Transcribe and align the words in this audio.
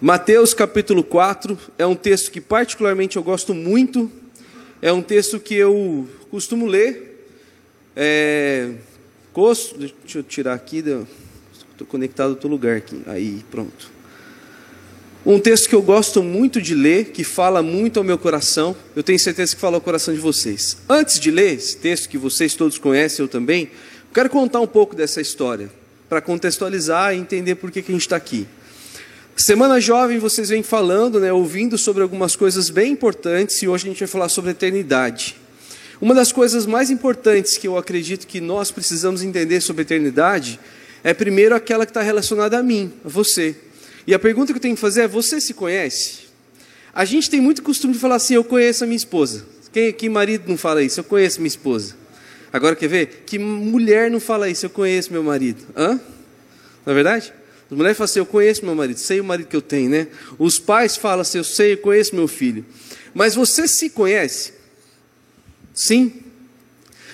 Mateus 0.00 0.54
capítulo 0.54 1.02
4 1.02 1.58
é 1.76 1.84
um 1.84 1.96
texto 1.96 2.30
que 2.30 2.40
particularmente 2.40 3.16
eu 3.16 3.22
gosto 3.22 3.52
muito, 3.52 4.08
é 4.80 4.92
um 4.92 5.02
texto 5.02 5.40
que 5.40 5.56
eu 5.56 6.08
costumo 6.30 6.66
ler. 6.66 7.26
É, 7.96 8.74
costo, 9.32 9.76
deixa 9.76 10.20
eu 10.20 10.22
tirar 10.22 10.54
aqui, 10.54 10.84
estou 11.52 11.84
conectado 11.84 12.28
a 12.28 12.30
outro 12.30 12.48
lugar 12.48 12.76
aqui, 12.76 13.02
aí 13.08 13.44
pronto. 13.50 13.90
Um 15.26 15.40
texto 15.40 15.68
que 15.68 15.74
eu 15.74 15.82
gosto 15.82 16.22
muito 16.22 16.62
de 16.62 16.76
ler, 16.76 17.06
que 17.06 17.24
fala 17.24 17.60
muito 17.60 17.98
ao 17.98 18.04
meu 18.04 18.16
coração, 18.16 18.76
eu 18.94 19.02
tenho 19.02 19.18
certeza 19.18 19.56
que 19.56 19.60
fala 19.60 19.78
ao 19.78 19.80
coração 19.80 20.14
de 20.14 20.20
vocês. 20.20 20.76
Antes 20.88 21.18
de 21.18 21.32
ler 21.32 21.54
esse 21.54 21.76
texto 21.76 22.08
que 22.08 22.16
vocês 22.16 22.54
todos 22.54 22.78
conhecem, 22.78 23.24
eu 23.24 23.28
também, 23.28 23.68
quero 24.14 24.30
contar 24.30 24.60
um 24.60 24.66
pouco 24.66 24.94
dessa 24.94 25.20
história, 25.20 25.68
para 26.08 26.20
contextualizar 26.20 27.14
e 27.14 27.18
entender 27.18 27.56
por 27.56 27.72
que, 27.72 27.82
que 27.82 27.90
a 27.90 27.94
gente 27.94 28.02
está 28.02 28.14
aqui. 28.14 28.46
Semana 29.38 29.80
Jovem, 29.80 30.18
vocês 30.18 30.48
vêm 30.48 30.64
falando, 30.64 31.20
né, 31.20 31.32
ouvindo 31.32 31.78
sobre 31.78 32.02
algumas 32.02 32.34
coisas 32.34 32.70
bem 32.70 32.90
importantes 32.90 33.62
e 33.62 33.68
hoje 33.68 33.84
a 33.86 33.88
gente 33.90 34.00
vai 34.00 34.08
falar 34.08 34.28
sobre 34.28 34.50
a 34.50 34.52
eternidade. 34.52 35.36
Uma 36.00 36.12
das 36.12 36.32
coisas 36.32 36.66
mais 36.66 36.90
importantes 36.90 37.56
que 37.56 37.68
eu 37.68 37.78
acredito 37.78 38.26
que 38.26 38.40
nós 38.40 38.72
precisamos 38.72 39.22
entender 39.22 39.60
sobre 39.60 39.82
a 39.82 39.84
eternidade 39.84 40.58
é 41.04 41.14
primeiro 41.14 41.54
aquela 41.54 41.86
que 41.86 41.90
está 41.90 42.02
relacionada 42.02 42.58
a 42.58 42.62
mim, 42.64 42.92
a 43.04 43.08
você. 43.08 43.54
E 44.08 44.12
a 44.12 44.18
pergunta 44.18 44.52
que 44.52 44.56
eu 44.56 44.60
tenho 44.60 44.74
que 44.74 44.80
fazer 44.80 45.02
é: 45.02 45.08
você 45.08 45.40
se 45.40 45.54
conhece? 45.54 46.22
A 46.92 47.04
gente 47.04 47.30
tem 47.30 47.40
muito 47.40 47.62
costume 47.62 47.94
de 47.94 48.00
falar 48.00 48.16
assim: 48.16 48.34
eu 48.34 48.42
conheço 48.42 48.82
a 48.82 48.88
minha 48.88 48.96
esposa. 48.96 49.46
Quem, 49.72 49.92
que 49.92 50.08
marido 50.08 50.48
não 50.48 50.58
fala 50.58 50.82
isso? 50.82 50.98
Eu 50.98 51.04
conheço 51.04 51.40
minha 51.40 51.46
esposa. 51.46 51.94
Agora 52.52 52.74
quer 52.74 52.88
ver? 52.88 53.22
Que 53.24 53.38
mulher 53.38 54.10
não 54.10 54.18
fala 54.18 54.48
isso? 54.48 54.66
Eu 54.66 54.70
conheço 54.70 55.12
meu 55.12 55.22
marido. 55.22 55.64
Hã? 55.76 56.00
Não 56.84 56.92
é 56.92 56.94
verdade? 56.94 57.32
As 57.70 57.76
mulheres 57.76 57.96
falam 57.98 58.04
assim: 58.06 58.18
Eu 58.18 58.26
conheço 58.26 58.64
meu 58.64 58.74
marido, 58.74 58.98
sei 58.98 59.20
o 59.20 59.24
marido 59.24 59.46
que 59.46 59.56
eu 59.56 59.62
tenho, 59.62 59.90
né? 59.90 60.08
Os 60.38 60.58
pais 60.58 60.96
falam 60.96 61.20
assim: 61.20 61.38
Eu 61.38 61.44
sei, 61.44 61.74
eu 61.74 61.78
conheço 61.78 62.14
meu 62.14 62.28
filho. 62.28 62.64
Mas 63.14 63.34
você 63.34 63.68
se 63.68 63.90
conhece? 63.90 64.54
Sim. 65.74 66.24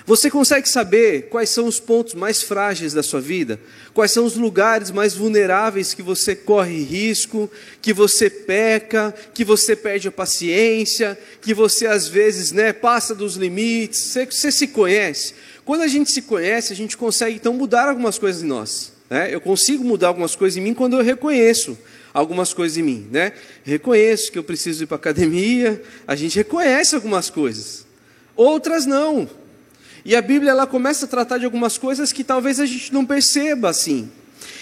Você 0.07 0.31
consegue 0.31 0.69
saber 0.69 1.29
quais 1.31 1.49
são 1.49 1.67
os 1.67 1.81
pontos 1.81 2.13
mais 2.13 2.43
frágeis 2.43 2.93
da 2.93 3.03
sua 3.03 3.23
vida? 3.23 3.59
Quais 3.95 4.11
são 4.11 4.27
os 4.27 4.37
lugares 4.37 4.91
mais 4.91 5.15
vulneráveis 5.15 5.95
que 5.95 6.03
você 6.03 6.37
corre 6.37 6.83
risco, 6.83 7.51
que 7.81 7.91
você 7.95 8.29
peca, 8.29 9.15
que 9.33 9.43
você 9.45 9.75
perde 9.75 10.09
a 10.09 10.13
paciência, 10.13 11.19
que 11.41 11.55
você 11.55 11.87
às 11.87 12.07
vezes 12.07 12.53
né, 12.53 12.71
passa 12.75 13.15
dos 13.15 13.37
limites? 13.37 13.99
Você, 13.99 14.27
você 14.27 14.53
se 14.53 14.67
conhece? 14.69 15.35
Quando 15.65 15.81
a 15.81 15.89
gente 15.89 16.11
se 16.11 16.21
conhece, 16.21 16.71
a 16.71 16.77
gente 16.77 16.99
consegue 16.99 17.37
então 17.37 17.55
mudar 17.55 17.89
algumas 17.89 18.19
coisas 18.19 18.43
em 18.43 18.47
nós. 18.47 18.94
Né? 19.15 19.33
Eu 19.33 19.41
consigo 19.41 19.85
mudar 19.85 20.09
algumas 20.09 20.35
coisas 20.35 20.57
em 20.57 20.61
mim 20.61 20.75
quando 20.75 20.99
eu 20.99 21.05
reconheço 21.05 21.79
algumas 22.13 22.53
coisas 22.53 22.77
em 22.77 22.83
mim. 22.83 23.07
Né? 23.13 23.33
Reconheço 23.63 24.33
que 24.33 24.37
eu 24.37 24.43
preciso 24.43 24.83
ir 24.83 24.87
para 24.89 24.97
a 24.97 24.99
academia, 24.99 25.81
a 26.05 26.17
gente 26.17 26.35
reconhece 26.35 26.97
algumas 26.97 27.31
coisas, 27.31 27.87
outras 28.35 28.87
não. 28.87 29.31
E 30.05 30.17
a 30.17 30.21
Bíblia 30.21 30.51
ela 30.51 30.67
começa 30.67 31.05
a 31.05 31.09
tratar 31.09 31.39
de 31.39 31.45
algumas 31.45 31.79
coisas 31.79 32.13
que 32.13 32.25
talvez 32.25 32.59
a 32.59 32.67
gente 32.67 32.93
não 32.93 33.07
perceba 33.07 33.69
assim. 33.69 34.11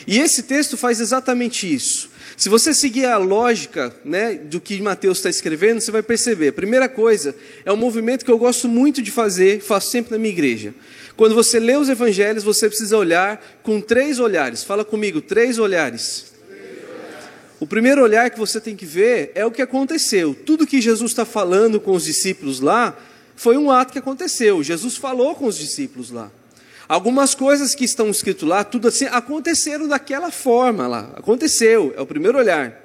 E 0.07 0.19
esse 0.19 0.43
texto 0.43 0.77
faz 0.77 1.01
exatamente 1.01 1.73
isso. 1.75 2.11
Se 2.37 2.51
você 2.51 2.75
seguir 2.75 3.07
a 3.07 3.17
lógica 3.17 3.95
né, 4.05 4.35
do 4.35 4.61
que 4.61 4.83
Mateus 4.83 5.17
está 5.17 5.31
escrevendo, 5.31 5.81
você 5.81 5.91
vai 5.91 6.03
perceber. 6.03 6.49
A 6.49 6.53
primeira 6.53 6.91
coisa 6.91 7.35
é 7.65 7.73
um 7.73 7.77
movimento 7.77 8.23
que 8.23 8.31
eu 8.31 8.37
gosto 8.37 8.69
muito 8.69 9.01
de 9.01 9.11
fazer, 9.11 9.63
faço 9.63 9.91
sempre 9.91 10.13
na 10.13 10.19
minha 10.19 10.33
igreja. 10.33 10.75
Quando 11.17 11.35
você 11.35 11.61
lê 11.61 11.77
os 11.77 11.89
evangelhos, 11.89 12.43
você 12.43 12.69
precisa 12.69 12.97
olhar 12.97 13.43
com 13.63 13.81
três 13.81 14.19
olhares. 14.19 14.65
Fala 14.65 14.85
comigo, 14.85 15.21
três 15.21 15.59
olhares. 15.59 16.33
O 17.61 17.67
primeiro 17.67 18.03
olhar 18.03 18.29
que 18.29 18.39
você 18.39 18.61
tem 18.61 18.75
que 18.75 18.85
ver 18.85 19.31
é 19.35 19.47
o 19.47 19.51
que 19.51 19.63
aconteceu. 19.63 20.35
Tudo 20.35 20.67
que 20.67 20.81
Jesus 20.81 21.13
está 21.13 21.25
falando 21.25 21.79
com 21.79 21.93
os 21.93 22.05
discípulos 22.05 22.61
lá 22.61 22.97
foi 23.37 23.57
um 23.57 23.71
ato 23.71 23.93
que 23.93 23.99
aconteceu. 23.99 24.63
Jesus 24.65 24.97
falou 24.97 25.35
com 25.35 25.47
os 25.47 25.57
discípulos 25.57 26.11
lá. 26.11 26.31
Algumas 26.89 27.35
coisas 27.35 27.75
que 27.75 27.85
estão 27.85 28.11
escritas 28.11 28.49
lá, 28.49 28.65
tudo 28.65 28.89
assim, 28.89 29.05
aconteceram 29.07 29.87
daquela 29.87 30.31
forma 30.31 30.89
lá. 30.89 31.13
Aconteceu, 31.15 31.95
é 31.97 32.01
o 32.01 32.07
primeiro 32.07 32.37
olhar. 32.37 32.83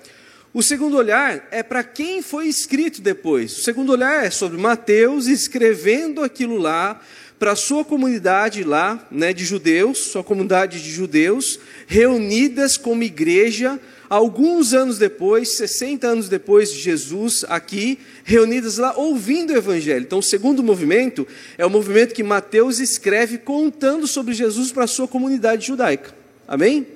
O 0.53 0.63
segundo 0.63 0.95
olhar 0.95 1.47
é 1.51 1.61
para 1.61 1.83
quem 1.83 2.21
foi 2.21 2.47
escrito 2.47 3.01
depois. 3.01 3.57
O 3.57 3.61
segundo 3.61 3.91
olhar 3.91 4.25
é 4.25 4.29
sobre 4.29 4.57
Mateus 4.57 5.27
escrevendo 5.27 6.23
aquilo 6.23 6.57
lá 6.57 7.01
para 7.39 7.55
sua 7.55 7.85
comunidade 7.85 8.63
lá, 8.63 9.07
né, 9.11 9.31
de 9.31 9.45
judeus, 9.45 9.99
sua 9.99 10.23
comunidade 10.23 10.81
de 10.81 10.89
judeus, 10.89 11.59
reunidas 11.85 12.77
como 12.77 13.03
igreja, 13.03 13.79
alguns 14.09 14.73
anos 14.73 14.97
depois, 14.97 15.57
60 15.57 16.07
anos 16.07 16.29
depois 16.29 16.71
de 16.71 16.79
Jesus 16.79 17.45
aqui, 17.47 17.99
reunidas 18.23 18.77
lá 18.77 18.95
ouvindo 18.95 19.53
o 19.53 19.57
evangelho. 19.57 20.03
Então, 20.03 20.19
o 20.19 20.23
segundo 20.23 20.63
movimento 20.63 21.27
é 21.57 21.65
o 21.65 21.69
movimento 21.69 22.15
que 22.15 22.23
Mateus 22.23 22.79
escreve 22.79 23.37
contando 23.37 24.07
sobre 24.07 24.33
Jesus 24.33 24.71
para 24.71 24.85
a 24.85 24.87
sua 24.87 25.07
comunidade 25.07 25.67
judaica. 25.67 26.15
Amém? 26.47 26.87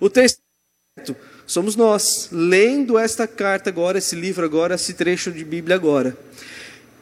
O 0.00 0.08
terceiro 0.08 0.40
somos 1.46 1.76
nós, 1.76 2.28
lendo 2.32 2.98
esta 2.98 3.26
carta 3.26 3.70
agora, 3.70 3.98
esse 3.98 4.16
livro 4.16 4.44
agora, 4.44 4.74
esse 4.74 4.94
trecho 4.94 5.30
de 5.30 5.44
Bíblia 5.44 5.76
agora. 5.76 6.16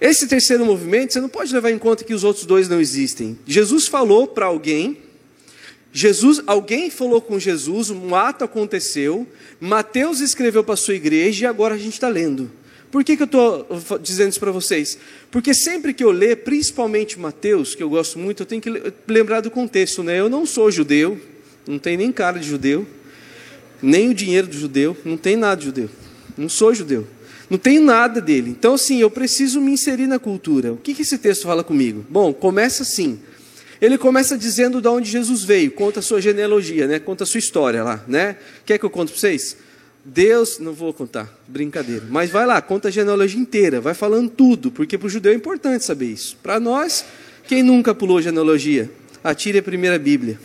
Esse 0.05 0.27
terceiro 0.27 0.67
movimento, 0.67 1.15
você 1.15 1.21
não 1.21 1.31
pode 1.31 1.51
levar 1.51 1.71
em 1.71 1.79
conta 1.79 2.05
que 2.05 2.13
os 2.13 2.25
outros 2.25 2.45
dois 2.45 2.69
não 2.69 2.79
existem. 2.79 3.39
Jesus 3.47 3.89
falou 3.89 4.27
para 4.27 4.45
alguém, 4.45 4.99
Jesus, 5.95 6.43
alguém 6.47 6.91
falou 6.91 7.23
com 7.23 7.39
Jesus, 7.39 7.89
um 7.89 8.15
ato 8.15 8.45
aconteceu, 8.45 9.27
Mateus 9.59 10.21
escreveu 10.21 10.63
para 10.63 10.75
a 10.75 10.77
sua 10.77 10.95
igreja 10.95 11.47
e 11.47 11.49
agora 11.49 11.75
a 11.75 11.79
gente 11.79 11.95
está 11.95 12.07
lendo. 12.07 12.53
Por 12.91 13.03
que, 13.03 13.17
que 13.17 13.23
eu 13.23 13.25
estou 13.25 13.67
dizendo 13.99 14.29
isso 14.29 14.39
para 14.39 14.53
vocês? 14.53 14.99
Porque 15.31 15.55
sempre 15.55 15.95
que 15.95 16.05
eu 16.05 16.11
ler, 16.11 16.45
principalmente 16.45 17.19
Mateus, 17.19 17.75
que 17.75 17.83
eu 17.83 17.89
gosto 17.89 18.19
muito, 18.19 18.43
eu 18.43 18.47
tenho 18.47 18.61
que 18.61 18.71
lembrar 19.09 19.41
do 19.41 19.51
contexto. 19.51 20.03
Né? 20.03 20.21
Eu 20.21 20.29
não 20.29 20.45
sou 20.45 20.71
judeu, 20.71 21.19
não 21.67 21.79
tenho 21.79 21.97
nem 21.97 22.13
cara 22.13 22.39
de 22.39 22.47
judeu, 22.47 22.87
nem 23.81 24.11
o 24.11 24.15
dinheiro 24.15 24.49
do 24.49 24.55
judeu, 24.59 24.95
não 25.03 25.17
tem 25.17 25.35
nada 25.35 25.57
de 25.57 25.65
judeu. 25.65 25.89
Não 26.37 26.51
sou 26.51 26.75
judeu. 26.75 27.07
Não 27.49 27.59
tenho 27.59 27.83
nada 27.83 28.21
dele. 28.21 28.51
Então, 28.51 28.75
assim, 28.75 29.01
eu 29.01 29.11
preciso 29.11 29.61
me 29.61 29.73
inserir 29.73 30.07
na 30.07 30.19
cultura. 30.19 30.73
O 30.73 30.77
que, 30.77 30.95
que 30.95 31.03
esse 31.03 31.19
texto 31.19 31.43
fala 31.45 31.63
comigo? 31.63 32.05
Bom, 32.09 32.33
começa 32.33 32.83
assim. 32.83 33.21
Ele 33.81 33.99
começa 33.99 34.39
dizendo 34.39 34.81
de 34.81 34.89
onde 34.89 35.11
Jesus 35.11 35.45
veio, 35.45 35.71
conta 35.71 36.01
a 36.01 36.03
sua 36.03 36.21
genealogia, 36.21 36.87
né? 36.87 36.99
conta 36.99 37.25
a 37.25 37.27
sua 37.27 37.39
história 37.39 37.83
lá. 37.83 38.03
Né? 38.09 38.37
Quer 38.65 38.79
que 38.79 38.85
eu 38.85 38.91
conte 38.91 39.13
para 39.13 39.21
vocês? 39.21 39.57
Deus, 40.05 40.59
não 40.59 40.73
vou 40.73 40.93
contar, 40.93 41.33
brincadeira. 41.49 42.05
Mas 42.11 42.31
vai 42.31 42.47
lá, 42.47 42.61
conta 42.61 42.89
a 42.89 42.91
genealogia 42.91 43.41
inteira, 43.41 43.81
vai 43.81 43.95
falando 43.95 44.31
tudo, 44.31 44.71
porque 44.71 44.99
para 44.99 45.07
o 45.07 45.11
judeu 45.11 45.33
é 45.33 45.35
importante 45.35 45.85
saber 45.85 46.07
isso. 46.07 46.37
Para 46.43 46.61
nós, 46.61 47.05
quem 47.47 47.63
nunca 47.63 47.95
pulou 47.95 48.21
genealogia? 48.21 48.91
Atire 49.23 49.59
a 49.59 49.63
primeira 49.63 49.99
Bíblia. 49.99 50.39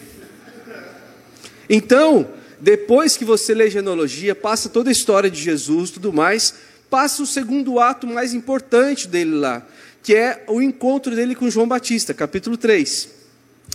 Então, 1.69 2.27
depois 2.59 3.17
que 3.17 3.25
você 3.25 3.53
lê 3.53 3.69
genealogia, 3.69 4.33
passa 4.33 4.69
toda 4.69 4.89
a 4.89 4.91
história 4.91 5.29
de 5.29 5.41
Jesus, 5.41 5.91
tudo 5.91 6.11
mais, 6.11 6.53
passa 6.89 7.21
o 7.21 7.27
segundo 7.27 7.79
ato 7.79 8.07
mais 8.07 8.33
importante 8.33 9.07
dele 9.07 9.35
lá, 9.35 9.65
que 10.01 10.15
é 10.15 10.43
o 10.47 10.61
encontro 10.61 11.15
dele 11.15 11.35
com 11.35 11.49
João 11.49 11.67
Batista, 11.67 12.13
capítulo 12.13 12.57
3. 12.57 13.09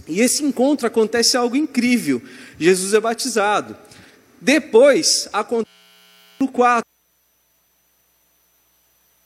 E 0.09 0.21
esse 0.21 0.43
encontro 0.43 0.87
acontece 0.87 1.37
algo 1.37 1.57
incrível. 1.57 2.21
Jesus 2.59 2.93
é 2.95 3.01
batizado. 3.01 3.77
Depois 4.41 5.29
acontece 5.33 5.71
no 6.41 6.49
4 6.49 6.85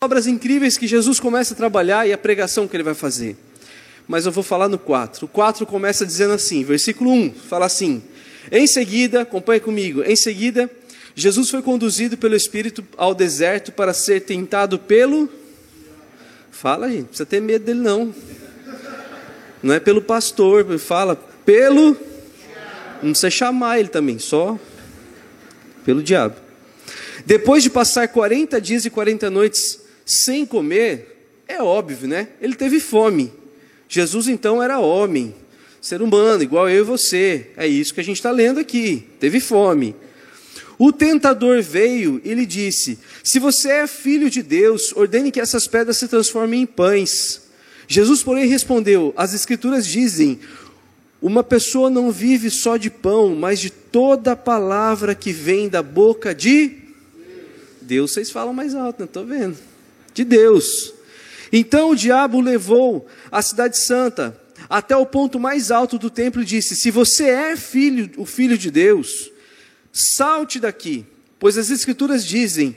obras 0.00 0.26
incríveis 0.28 0.76
que 0.76 0.87
Jesus 0.87 1.19
começa 1.19 1.55
a 1.55 1.56
trabalhar 1.56 2.06
e 2.06 2.12
a 2.12 2.19
pregação 2.19 2.69
que 2.69 2.76
ele 2.76 2.84
vai 2.84 2.94
fazer. 2.94 3.37
Mas 4.06 4.26
eu 4.26 4.32
vou 4.32 4.44
falar 4.44 4.69
no 4.69 4.78
4. 4.78 5.26
O 5.26 5.28
4 5.28 5.66
começa 5.66 6.06
dizendo 6.06 6.34
assim, 6.34 6.62
versículo 6.62 7.11
1, 7.11 7.34
fala 7.34 7.67
assim: 7.67 8.02
Em 8.52 8.67
seguida, 8.67 9.23
acompanhe 9.23 9.61
comigo, 9.61 10.02
em 10.02 10.17
seguida 10.17 10.70
Jesus 11.19 11.50
foi 11.50 11.62
conduzido 11.62 12.17
pelo 12.17 12.37
Espírito 12.37 12.87
ao 12.97 13.12
deserto 13.12 13.73
para 13.73 13.93
ser 13.93 14.20
tentado 14.20 14.79
pelo. 14.79 15.29
Fala, 16.53 16.88
gente, 16.88 16.99
não 16.99 17.06
precisa 17.06 17.26
ter 17.26 17.41
medo 17.41 17.65
dele, 17.65 17.81
não. 17.81 18.15
Não 19.61 19.75
é 19.75 19.81
pelo 19.81 20.00
pastor, 20.00 20.79
fala 20.79 21.17
pelo. 21.44 21.97
Não 23.03 23.11
precisa 23.11 23.31
chamar 23.31 23.81
ele 23.81 23.88
também, 23.88 24.17
só 24.20 24.56
pelo 25.85 26.05
diabo. 26.05 26.37
Depois 27.26 27.65
de 27.65 27.70
passar 27.70 28.06
40 28.06 28.61
dias 28.61 28.85
e 28.85 28.91
40 28.91 29.29
noites 29.29 29.81
sem 30.06 30.47
comer, 30.47 31.32
é 31.49 31.61
óbvio, 31.61 32.06
né? 32.06 32.29
Ele 32.41 32.55
teve 32.55 32.79
fome. 32.79 33.32
Jesus 33.88 34.29
então 34.29 34.62
era 34.62 34.79
homem, 34.79 35.35
ser 35.81 36.00
humano, 36.00 36.44
igual 36.44 36.69
eu 36.69 36.82
e 36.82 36.87
você. 36.87 37.50
É 37.56 37.67
isso 37.67 37.93
que 37.93 38.00
a 38.00 38.05
gente 38.05 38.19
está 38.19 38.31
lendo 38.31 38.61
aqui. 38.61 39.09
Teve 39.19 39.41
fome. 39.41 39.97
O 40.78 40.92
tentador 40.92 41.60
veio 41.60 42.20
e 42.25 42.32
lhe 42.32 42.46
disse: 42.46 42.98
Se 43.25 43.40
você 43.40 43.69
é 43.69 43.86
filho 43.88 44.30
de 44.30 44.42
Deus, 44.42 44.92
ordene 44.94 45.32
que 45.32 45.40
essas 45.40 45.66
pedras 45.66 45.96
se 45.96 46.06
transformem 46.06 46.62
em 46.62 46.66
pães. 46.66 47.42
Jesus, 47.88 48.22
porém, 48.22 48.46
respondeu: 48.46 49.12
As 49.16 49.34
Escrituras 49.34 49.84
dizem: 49.84 50.38
Uma 51.20 51.42
pessoa 51.42 51.90
não 51.90 52.12
vive 52.12 52.48
só 52.48 52.76
de 52.76 52.90
pão, 52.90 53.34
mas 53.34 53.58
de 53.58 53.70
toda 53.70 54.36
palavra 54.36 55.16
que 55.16 55.32
vem 55.32 55.69
da 55.69 55.82
boca 55.82 56.32
de. 56.32 56.76
Deus 57.82 58.12
vocês 58.12 58.31
falam 58.31 58.52
mais 58.52 58.74
alto, 58.74 59.00
não 59.00 59.06
estou 59.06 59.24
vendo. 59.26 59.56
De 60.14 60.22
Deus. 60.22 60.94
Então 61.52 61.90
o 61.90 61.96
diabo 61.96 62.40
levou 62.40 63.06
a 63.32 63.42
cidade 63.42 63.78
santa 63.78 64.38
até 64.69 64.96
o 64.96 65.06
ponto 65.06 65.40
mais 65.40 65.70
alto 65.70 65.98
do 65.98 66.10
templo 66.10 66.42
e 66.42 66.44
disse: 66.44 66.76
Se 66.76 66.90
você 66.90 67.24
é 67.24 67.56
filho, 67.56 68.10
o 68.16 68.26
filho 68.26 68.56
de 68.56 68.70
Deus, 68.70 69.32
salte 69.98 70.60
daqui, 70.60 71.04
pois 71.38 71.58
as 71.58 71.70
escrituras 71.70 72.24
dizem: 72.24 72.76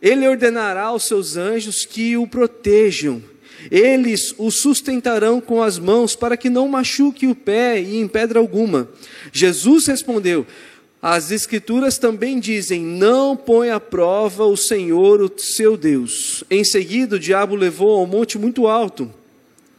Ele 0.00 0.26
ordenará 0.26 0.84
aos 0.84 1.04
seus 1.04 1.36
anjos 1.36 1.84
que 1.84 2.16
o 2.16 2.26
protejam. 2.26 3.22
Eles 3.70 4.34
o 4.36 4.50
sustentarão 4.50 5.40
com 5.40 5.62
as 5.62 5.78
mãos 5.78 6.14
para 6.14 6.36
que 6.36 6.50
não 6.50 6.68
machuque 6.68 7.26
o 7.26 7.34
pé 7.34 7.80
e 7.80 7.96
em 7.96 8.06
pedra 8.06 8.38
alguma. 8.38 8.88
Jesus 9.32 9.86
respondeu: 9.86 10.46
As 11.00 11.30
Escrituras 11.30 11.98
também 11.98 12.38
dizem: 12.38 12.82
Não 12.82 13.36
põe 13.36 13.70
à 13.70 13.80
prova 13.80 14.44
o 14.44 14.56
Senhor, 14.56 15.22
o 15.22 15.32
seu 15.38 15.76
Deus. 15.76 16.44
Em 16.50 16.64
seguida, 16.64 17.16
o 17.16 17.20
diabo 17.20 17.54
levou 17.56 17.98
ao 17.98 18.06
monte 18.06 18.38
muito 18.38 18.66
alto 18.66 19.10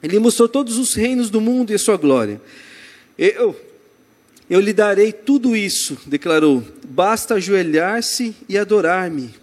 ele 0.06 0.20
mostrou 0.20 0.48
todos 0.48 0.78
os 0.78 0.94
reinos 0.94 1.32
do 1.32 1.42
mundo 1.42 1.72
e 1.72 1.74
a 1.74 1.80
sua 1.80 1.98
glória. 1.98 2.40
Eu, 3.18 3.60
eu 4.48 4.60
lhe 4.60 4.72
darei 4.72 5.12
tudo 5.12 5.56
isso, 5.56 5.98
declarou. 6.06 6.64
Basta 6.90 7.36
ajoelhar-se 7.36 8.36
e 8.48 8.58
adorar-me. 8.58 9.34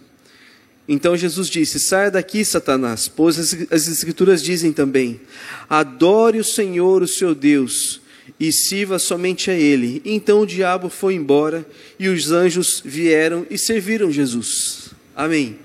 Então 0.87 1.15
Jesus 1.15 1.49
disse: 1.49 1.79
Saia 1.79 2.11
daqui, 2.11 2.43
Satanás, 2.43 3.07
pois 3.07 3.37
as 3.71 3.87
Escrituras 3.87 4.41
dizem 4.43 4.73
também: 4.73 5.21
Adore 5.69 6.39
o 6.39 6.43
Senhor, 6.43 7.01
o 7.01 7.07
seu 7.07 7.33
Deus, 7.33 8.01
e 8.39 8.51
sirva 8.51 8.99
somente 8.99 9.49
a 9.49 9.53
Ele. 9.53 10.01
Então 10.03 10.41
o 10.41 10.47
diabo 10.47 10.89
foi 10.89 11.15
embora 11.15 11.65
e 11.97 12.09
os 12.09 12.31
anjos 12.31 12.81
vieram 12.83 13.45
e 13.49 13.57
serviram 13.57 14.11
Jesus. 14.11 14.89
Amém. 15.15 15.57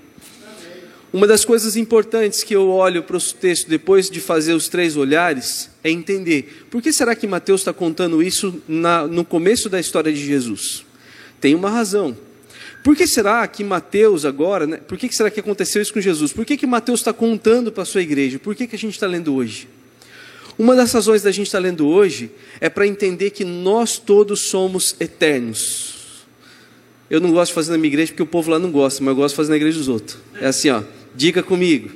Uma 1.11 1.25
das 1.25 1.43
coisas 1.43 1.75
importantes 1.75 2.43
que 2.43 2.55
eu 2.55 2.69
olho 2.69 3.01
para 3.01 3.17
o 3.17 3.21
texto 3.21 3.67
depois 3.67 4.11
de 4.11 4.21
fazer 4.21 4.53
os 4.53 4.67
três 4.67 4.95
olhares 4.95 5.71
é 5.83 5.89
entender 5.89 6.67
por 6.69 6.83
que 6.83 6.93
será 6.93 7.15
que 7.15 7.25
Mateus 7.25 7.61
está 7.61 7.73
contando 7.73 8.21
isso 8.21 8.61
na, 8.67 9.07
no 9.07 9.25
começo 9.25 9.69
da 9.69 9.79
história 9.79 10.13
de 10.13 10.23
Jesus? 10.23 10.85
Tem 11.39 11.55
uma 11.55 11.69
razão. 11.69 12.17
Por 12.83 12.95
que 12.95 13.05
será 13.05 13.45
que 13.47 13.63
Mateus 13.63 14.25
agora, 14.25 14.65
né, 14.65 14.77
por 14.77 14.97
que 14.97 15.13
será 15.13 15.29
que 15.29 15.39
aconteceu 15.39 15.81
isso 15.81 15.93
com 15.93 15.99
Jesus? 15.99 16.31
Por 16.31 16.45
que, 16.45 16.55
que 16.55 16.65
Mateus 16.65 17.01
está 17.01 17.11
contando 17.11 17.71
para 17.71 17.83
a 17.83 17.85
sua 17.85 18.01
igreja? 18.01 18.39
Por 18.39 18.55
que, 18.55 18.67
que 18.67 18.75
a 18.75 18.79
gente 18.79 18.93
está 18.93 19.05
lendo 19.05 19.33
hoje? 19.35 19.67
Uma 20.57 20.75
das 20.75 20.91
razões 20.91 21.21
da 21.21 21.31
gente 21.31 21.47
estar 21.47 21.59
tá 21.59 21.63
lendo 21.63 21.87
hoje 21.87 22.31
é 22.59 22.69
para 22.69 22.87
entender 22.87 23.31
que 23.31 23.45
nós 23.45 23.97
todos 23.97 24.49
somos 24.49 24.95
eternos. 24.99 26.25
Eu 27.09 27.19
não 27.19 27.31
gosto 27.31 27.51
de 27.51 27.55
fazer 27.55 27.71
na 27.71 27.77
minha 27.77 27.87
igreja 27.87 28.11
porque 28.11 28.23
o 28.23 28.27
povo 28.27 28.51
lá 28.51 28.59
não 28.59 28.71
gosta, 28.71 29.03
mas 29.03 29.11
eu 29.11 29.15
gosto 29.15 29.33
de 29.33 29.37
fazer 29.37 29.49
na 29.49 29.55
igreja 29.55 29.77
dos 29.77 29.87
outros. 29.87 30.17
É 30.39 30.47
assim, 30.47 30.69
ó. 30.69 30.83
Diga 31.15 31.41
comigo. 31.41 31.89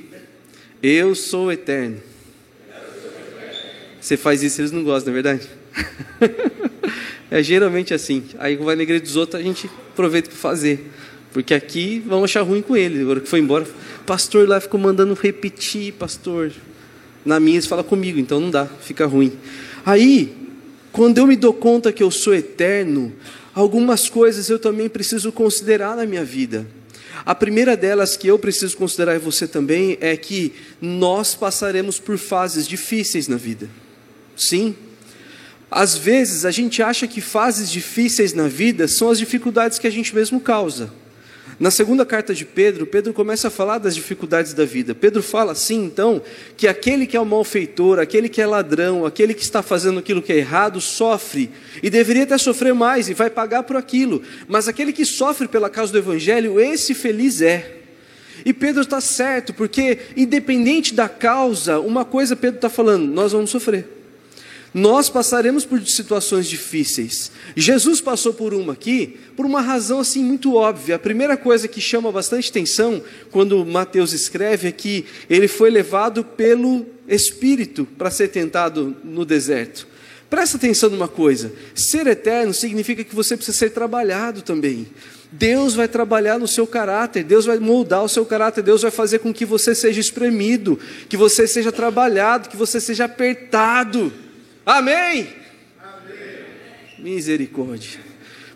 Eu 0.82 1.14
sou 1.14 1.52
eterno. 1.52 1.98
Você 4.00 4.16
faz 4.16 4.42
isso, 4.42 4.60
eles 4.60 4.70
não 4.70 4.82
gostam, 4.82 5.12
não 5.12 5.18
é 5.18 5.22
verdade? 5.22 5.48
é 7.30 7.42
geralmente 7.42 7.92
assim. 7.94 8.24
Aí 8.38 8.56
vai 8.56 8.76
na 8.76 8.82
igreja 8.82 9.02
dos 9.02 9.16
outros, 9.16 9.40
a 9.40 9.44
gente 9.44 9.70
aproveita 9.92 10.28
para 10.28 10.38
fazer. 10.38 10.90
Porque 11.32 11.52
aqui 11.52 11.98
vão 12.06 12.22
achar 12.22 12.42
ruim 12.42 12.62
com 12.62 12.76
ele. 12.76 13.00
Agora 13.00 13.20
que 13.20 13.28
foi 13.28 13.40
embora, 13.40 13.66
pastor 14.06 14.48
lá 14.48 14.60
ficou 14.60 14.78
mandando 14.78 15.14
repetir, 15.14 15.92
pastor. 15.94 16.52
Na 17.24 17.40
minha 17.40 17.56
eles 17.56 17.66
falam 17.66 17.84
comigo, 17.84 18.18
então 18.18 18.38
não 18.38 18.50
dá, 18.50 18.66
fica 18.66 19.06
ruim. 19.06 19.32
Aí, 19.84 20.32
quando 20.92 21.18
eu 21.18 21.26
me 21.26 21.34
dou 21.34 21.52
conta 21.52 21.92
que 21.92 22.02
eu 22.02 22.10
sou 22.10 22.34
eterno, 22.34 23.12
algumas 23.54 24.08
coisas 24.08 24.48
eu 24.48 24.58
também 24.58 24.88
preciso 24.88 25.32
considerar 25.32 25.96
na 25.96 26.06
minha 26.06 26.24
vida. 26.24 26.66
A 27.26 27.34
primeira 27.34 27.76
delas 27.76 28.16
que 28.16 28.28
eu 28.28 28.38
preciso 28.38 28.76
considerar 28.76 29.14
e 29.16 29.18
você 29.18 29.48
também 29.48 29.96
é 30.00 30.16
que 30.16 30.52
nós 30.80 31.34
passaremos 31.34 31.98
por 31.98 32.18
fases 32.18 32.68
difíceis 32.68 33.26
na 33.28 33.36
vida. 33.36 33.68
Sim. 34.36 34.74
Às 35.76 35.98
vezes 35.98 36.44
a 36.44 36.52
gente 36.52 36.80
acha 36.84 37.04
que 37.04 37.20
fases 37.20 37.68
difíceis 37.68 38.32
na 38.32 38.46
vida 38.46 38.86
são 38.86 39.10
as 39.10 39.18
dificuldades 39.18 39.76
que 39.76 39.88
a 39.88 39.90
gente 39.90 40.14
mesmo 40.14 40.38
causa. 40.38 40.88
Na 41.58 41.68
segunda 41.68 42.06
carta 42.06 42.32
de 42.32 42.44
Pedro, 42.44 42.86
Pedro 42.86 43.12
começa 43.12 43.48
a 43.48 43.50
falar 43.50 43.78
das 43.78 43.92
dificuldades 43.92 44.54
da 44.54 44.64
vida. 44.64 44.94
Pedro 44.94 45.20
fala 45.20 45.50
assim, 45.50 45.84
então, 45.84 46.22
que 46.56 46.68
aquele 46.68 47.08
que 47.08 47.16
é 47.16 47.20
o 47.20 47.26
malfeitor, 47.26 47.98
aquele 47.98 48.28
que 48.28 48.40
é 48.40 48.46
ladrão, 48.46 49.04
aquele 49.04 49.34
que 49.34 49.42
está 49.42 49.64
fazendo 49.64 49.98
aquilo 49.98 50.22
que 50.22 50.32
é 50.32 50.36
errado, 50.36 50.80
sofre 50.80 51.50
e 51.82 51.90
deveria 51.90 52.22
até 52.22 52.38
sofrer 52.38 52.72
mais 52.72 53.08
e 53.08 53.14
vai 53.14 53.28
pagar 53.28 53.64
por 53.64 53.74
aquilo. 53.74 54.22
Mas 54.46 54.68
aquele 54.68 54.92
que 54.92 55.04
sofre 55.04 55.48
pela 55.48 55.68
causa 55.68 55.90
do 55.90 55.98
evangelho, 55.98 56.60
esse 56.60 56.94
feliz 56.94 57.42
é. 57.42 57.78
E 58.44 58.52
Pedro 58.52 58.82
está 58.82 59.00
certo, 59.00 59.52
porque 59.52 59.98
independente 60.16 60.94
da 60.94 61.08
causa, 61.08 61.80
uma 61.80 62.04
coisa 62.04 62.36
Pedro 62.36 62.58
está 62.58 62.70
falando: 62.70 63.12
nós 63.12 63.32
vamos 63.32 63.50
sofrer 63.50 63.93
nós 64.74 65.08
passaremos 65.08 65.64
por 65.64 65.80
situações 65.86 66.48
difíceis. 66.48 67.30
Jesus 67.54 68.00
passou 68.00 68.34
por 68.34 68.52
uma 68.52 68.72
aqui, 68.72 69.20
por 69.36 69.46
uma 69.46 69.60
razão 69.60 70.00
assim 70.00 70.24
muito 70.24 70.56
óbvia. 70.56 70.96
A 70.96 70.98
primeira 70.98 71.36
coisa 71.36 71.68
que 71.68 71.80
chama 71.80 72.10
bastante 72.10 72.50
atenção 72.50 73.00
quando 73.30 73.64
Mateus 73.64 74.12
escreve 74.12 74.66
é 74.66 74.72
que 74.72 75.06
ele 75.30 75.46
foi 75.46 75.70
levado 75.70 76.24
pelo 76.24 76.84
Espírito 77.06 77.86
para 77.96 78.10
ser 78.10 78.28
tentado 78.28 78.96
no 79.04 79.24
deserto. 79.24 79.86
Presta 80.28 80.56
atenção 80.56 80.90
numa 80.90 81.06
coisa: 81.06 81.52
ser 81.72 82.08
eterno 82.08 82.52
significa 82.52 83.04
que 83.04 83.14
você 83.14 83.36
precisa 83.36 83.56
ser 83.56 83.70
trabalhado 83.70 84.42
também. 84.42 84.88
Deus 85.30 85.74
vai 85.74 85.86
trabalhar 85.86 86.38
no 86.38 86.48
seu 86.48 86.66
caráter, 86.66 87.22
Deus 87.22 87.44
vai 87.44 87.58
moldar 87.58 88.02
o 88.02 88.08
seu 88.08 88.26
caráter, 88.26 88.62
Deus 88.62 88.82
vai 88.82 88.90
fazer 88.90 89.20
com 89.20 89.32
que 89.32 89.44
você 89.44 89.74
seja 89.74 90.00
espremido, 90.00 90.78
que 91.08 91.16
você 91.16 91.46
seja 91.46 91.70
trabalhado, 91.70 92.48
que 92.48 92.56
você 92.56 92.80
seja 92.80 93.04
apertado. 93.04 94.12
Amém? 94.64 95.28
Amém? 95.80 96.44
Misericórdia. 96.98 98.00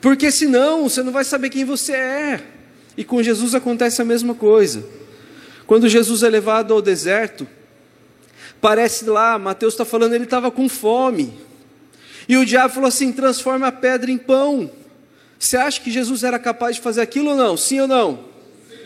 Porque 0.01 0.31
senão 0.31 0.89
você 0.89 1.03
não 1.03 1.13
vai 1.13 1.25
saber 1.25 1.51
quem 1.51 1.65
você 1.65 1.93
é. 1.93 2.43
E 2.97 3.05
com 3.05 3.23
Jesus 3.23 3.55
acontece 3.55 4.01
a 4.01 4.05
mesma 4.05 4.35
coisa. 4.35 4.85
Quando 5.67 5.89
Jesus 5.89 6.23
é 6.23 6.29
levado 6.29 6.73
ao 6.73 6.81
deserto, 6.81 7.47
parece 8.61 9.05
lá, 9.05 9.39
Mateus 9.39 9.75
está 9.75 9.85
falando, 9.85 10.15
ele 10.15 10.25
estava 10.25 10.51
com 10.51 10.69
fome. 10.69 11.33
E 12.29 12.37
o 12.37 12.45
diabo 12.45 12.75
falou 12.75 12.89
assim: 12.89 13.13
transforma 13.13 13.69
a 13.69 13.73
pedra 13.73 14.11
em 14.11 14.19
pão. 14.19 14.71
Você 15.39 15.57
acha 15.57 15.81
que 15.81 15.91
Jesus 15.91 16.25
era 16.25 16.39
capaz 16.39 16.77
de 16.77 16.83
fazer 16.83 17.01
aquilo 17.01 17.31
ou 17.31 17.37
não? 17.37 17.57
Sim 17.57 17.81
ou 17.81 17.89
não? 17.89 18.25
Sim. 18.69 18.77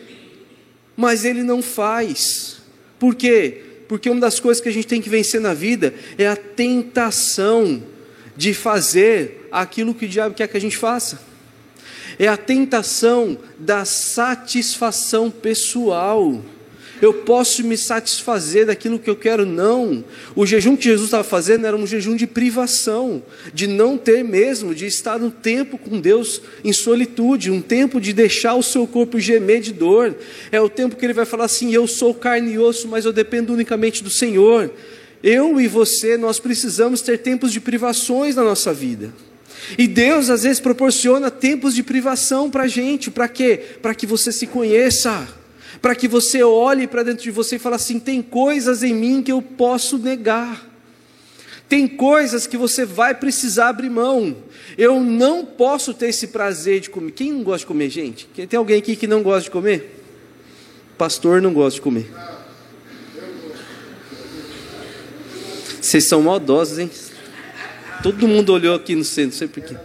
Mas 0.96 1.24
ele 1.24 1.42
não 1.42 1.62
faz. 1.62 2.58
Por 2.98 3.14
quê? 3.14 3.71
Porque 3.92 4.08
uma 4.08 4.22
das 4.22 4.40
coisas 4.40 4.58
que 4.58 4.70
a 4.70 4.72
gente 4.72 4.86
tem 4.86 5.02
que 5.02 5.10
vencer 5.10 5.38
na 5.38 5.52
vida 5.52 5.92
é 6.16 6.26
a 6.26 6.34
tentação 6.34 7.82
de 8.34 8.54
fazer 8.54 9.46
aquilo 9.52 9.94
que 9.94 10.06
o 10.06 10.08
diabo 10.08 10.34
quer 10.34 10.48
que 10.48 10.56
a 10.56 10.60
gente 10.60 10.78
faça. 10.78 11.20
É 12.18 12.26
a 12.26 12.38
tentação 12.38 13.36
da 13.58 13.84
satisfação 13.84 15.30
pessoal 15.30 16.42
eu 17.02 17.12
posso 17.12 17.64
me 17.64 17.76
satisfazer 17.76 18.66
daquilo 18.66 18.96
que 18.96 19.10
eu 19.10 19.16
quero, 19.16 19.44
não. 19.44 20.04
O 20.36 20.46
jejum 20.46 20.76
que 20.76 20.84
Jesus 20.84 21.06
estava 21.06 21.24
fazendo 21.24 21.66
era 21.66 21.76
um 21.76 21.84
jejum 21.84 22.14
de 22.14 22.28
privação, 22.28 23.20
de 23.52 23.66
não 23.66 23.98
ter 23.98 24.22
mesmo, 24.22 24.72
de 24.72 24.86
estar 24.86 25.20
um 25.20 25.28
tempo 25.28 25.76
com 25.76 26.00
Deus 26.00 26.40
em 26.62 26.72
solitude, 26.72 27.50
um 27.50 27.60
tempo 27.60 28.00
de 28.00 28.12
deixar 28.12 28.54
o 28.54 28.62
seu 28.62 28.86
corpo 28.86 29.18
gemer 29.18 29.60
de 29.60 29.72
dor. 29.72 30.14
É 30.52 30.60
o 30.60 30.68
tempo 30.68 30.94
que 30.94 31.04
ele 31.04 31.12
vai 31.12 31.26
falar 31.26 31.46
assim: 31.46 31.74
Eu 31.74 31.88
sou 31.88 32.14
carne 32.14 32.52
e 32.52 32.58
osso, 32.58 32.86
mas 32.86 33.04
eu 33.04 33.12
dependo 33.12 33.52
unicamente 33.52 34.04
do 34.04 34.08
Senhor. 34.08 34.70
Eu 35.24 35.60
e 35.60 35.66
você, 35.66 36.16
nós 36.16 36.38
precisamos 36.38 37.00
ter 37.00 37.18
tempos 37.18 37.52
de 37.52 37.60
privações 37.60 38.36
na 38.36 38.44
nossa 38.44 38.72
vida. 38.72 39.12
E 39.76 39.88
Deus 39.88 40.30
às 40.30 40.44
vezes 40.44 40.60
proporciona 40.60 41.32
tempos 41.32 41.74
de 41.74 41.82
privação 41.82 42.48
para 42.48 42.62
a 42.62 42.68
gente, 42.68 43.10
para 43.10 43.26
quê? 43.26 43.58
Para 43.82 43.92
que 43.92 44.06
você 44.06 44.30
se 44.30 44.46
conheça 44.46 45.41
para 45.82 45.96
que 45.96 46.06
você 46.06 46.44
olhe 46.44 46.86
para 46.86 47.02
dentro 47.02 47.24
de 47.24 47.30
você 47.32 47.56
e 47.56 47.58
fale 47.58 47.74
assim: 47.74 47.98
tem 47.98 48.22
coisas 48.22 48.84
em 48.84 48.94
mim 48.94 49.20
que 49.20 49.32
eu 49.32 49.42
posso 49.42 49.98
negar. 49.98 50.70
Tem 51.68 51.88
coisas 51.88 52.46
que 52.46 52.56
você 52.56 52.84
vai 52.84 53.14
precisar 53.14 53.70
abrir 53.70 53.90
mão. 53.90 54.36
Eu 54.78 55.00
não 55.00 55.44
posso 55.44 55.92
ter 55.92 56.08
esse 56.08 56.28
prazer 56.28 56.80
de 56.80 56.90
comer. 56.90 57.12
Quem 57.12 57.32
não 57.32 57.42
gosta 57.42 57.60
de 57.60 57.66
comer, 57.66 57.90
gente? 57.90 58.26
Tem 58.26 58.58
alguém 58.58 58.78
aqui 58.78 58.94
que 58.94 59.06
não 59.06 59.22
gosta 59.22 59.44
de 59.44 59.50
comer? 59.50 60.00
Pastor 60.96 61.42
não 61.42 61.52
gosta 61.52 61.76
de 61.76 61.80
comer. 61.80 62.12
Vocês 65.80 66.04
são 66.04 66.22
maldosos, 66.22 66.78
hein? 66.78 66.90
Todo 68.02 68.28
mundo 68.28 68.52
olhou 68.52 68.76
aqui 68.76 68.94
no 68.94 69.02
centro, 69.02 69.30
não 69.30 69.38
sei 69.38 69.48
porquê. 69.48 69.76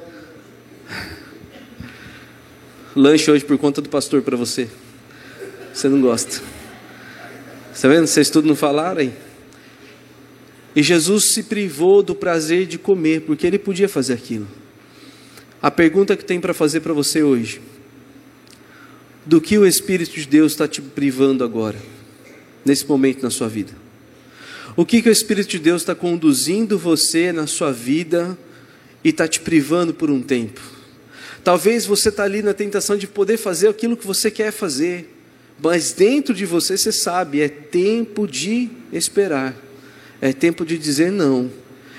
Lanche 2.96 3.32
hoje 3.32 3.46
por 3.46 3.58
conta 3.58 3.82
do 3.82 3.90
pastor 3.90 4.22
para 4.22 4.36
você. 4.36 4.68
Você 5.78 5.88
não 5.88 6.02
gosta. 6.02 6.42
Está 7.72 7.88
vendo? 7.88 8.08
Vocês 8.08 8.32
tudo 8.32 8.48
não 8.48 8.56
falaram 8.56 9.00
aí. 9.00 9.14
E 10.76 10.82
Jesus 10.82 11.36
se 11.36 11.44
privou 11.44 12.02
do 12.02 12.16
prazer 12.16 12.66
de 12.66 12.80
comer, 12.80 13.22
porque 13.22 13.46
ele 13.46 13.60
podia 13.60 13.88
fazer 13.88 14.14
aquilo. 14.14 14.48
A 15.62 15.70
pergunta 15.70 16.18
que 16.18 16.26
tem 16.26 16.42
para 16.42 16.52
fazer 16.52 16.80
para 16.80 16.94
você 16.94 17.22
hoje: 17.22 17.62
do 19.24 19.40
que 19.40 19.56
o 19.56 19.68
Espírito 19.68 20.16
de 20.16 20.26
Deus 20.26 20.54
está 20.54 20.68
te 20.68 20.82
privando 20.82 21.44
agora, 21.44 21.78
nesse 22.66 22.88
momento 22.88 23.22
na 23.22 23.30
sua 23.30 23.48
vida? 23.48 23.74
O 24.76 24.84
que, 24.84 25.00
que 25.00 25.10
o 25.10 25.12
Espírito 25.12 25.50
de 25.50 25.60
Deus 25.60 25.84
está 25.84 25.94
conduzindo 25.94 26.80
você 26.80 27.32
na 27.32 27.46
sua 27.46 27.72
vida 27.72 28.36
e 29.04 29.10
está 29.10 29.28
te 29.28 29.42
privando 29.42 29.94
por 29.94 30.10
um 30.10 30.24
tempo? 30.24 30.60
Talvez 31.44 31.86
você 31.86 32.10
está 32.10 32.24
ali 32.24 32.42
na 32.42 32.56
tentação 32.56 32.98
de 32.98 33.06
poder 33.06 33.38
fazer 33.38 33.68
aquilo 33.68 33.96
que 33.96 34.08
você 34.08 34.32
quer 34.32 34.52
fazer, 34.52 35.17
mas 35.62 35.92
dentro 35.92 36.34
de 36.34 36.46
você 36.46 36.78
você 36.78 36.92
sabe, 36.92 37.42
é 37.42 37.50
tempo 37.50 38.28
de 38.28 38.70
esperar, 38.92 39.56
é 40.22 40.32
tempo 40.32 40.66
de 40.66 40.78
dizer 40.78 41.12
não, 41.12 41.52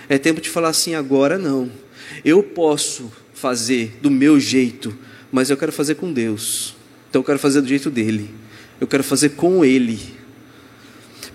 é 0.09 0.19
tempo 0.19 0.41
de 0.41 0.49
falar 0.49 0.69
assim: 0.69 0.95
agora 0.95 1.39
não. 1.39 1.71
Eu 2.25 2.43
posso 2.43 3.13
fazer 3.35 3.99
do 4.01 4.11
meu 4.11 4.41
jeito, 4.41 4.97
mas 5.31 5.51
eu 5.51 5.57
quero 5.57 5.73
fazer 5.73 5.97
com 5.97 6.13
Deus, 6.13 6.75
então 7.09 7.21
eu 7.21 7.25
quero 7.25 7.39
fazer 7.39 7.61
do 7.61 7.69
jeito 7.69 7.91
dele, 7.91 8.31
eu 8.81 8.87
quero 8.87 9.05
fazer 9.05 9.31
com 9.31 9.65
Ele. 9.65 9.99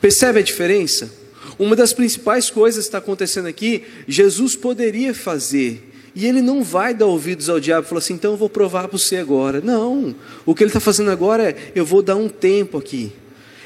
Percebe 0.02 0.40
a 0.40 0.44
diferença? 0.44 1.14
Uma 1.58 1.76
das 1.76 1.94
principais 1.94 2.50
coisas 2.50 2.86
que 2.86 2.90
está 2.90 2.98
acontecendo 2.98 3.48
aqui, 3.48 3.84
Jesus 4.08 4.56
poderia 4.56 5.14
fazer, 5.14 5.93
e 6.16 6.28
ele 6.28 6.42
não 6.42 6.64
vai 6.64 6.94
dar 6.94 7.08
ouvidos 7.08 7.50
ao 7.50 7.60
diabo 7.60 7.86
e 7.86 7.90
falar 7.90 8.00
assim, 8.00 8.14
então 8.14 8.32
eu 8.32 8.38
vou 8.38 8.50
provar 8.50 8.88
para 8.88 8.98
você 8.98 9.18
agora. 9.18 9.62
Não, 9.62 10.16
o 10.46 10.54
que 10.54 10.64
ele 10.64 10.70
está 10.70 10.80
fazendo 10.80 11.10
agora 11.10 11.50
é, 11.50 11.72
eu 11.74 11.86
vou 11.86 12.02
dar 12.02 12.16
um 12.16 12.30
tempo 12.30 12.78
aqui. 12.78 13.12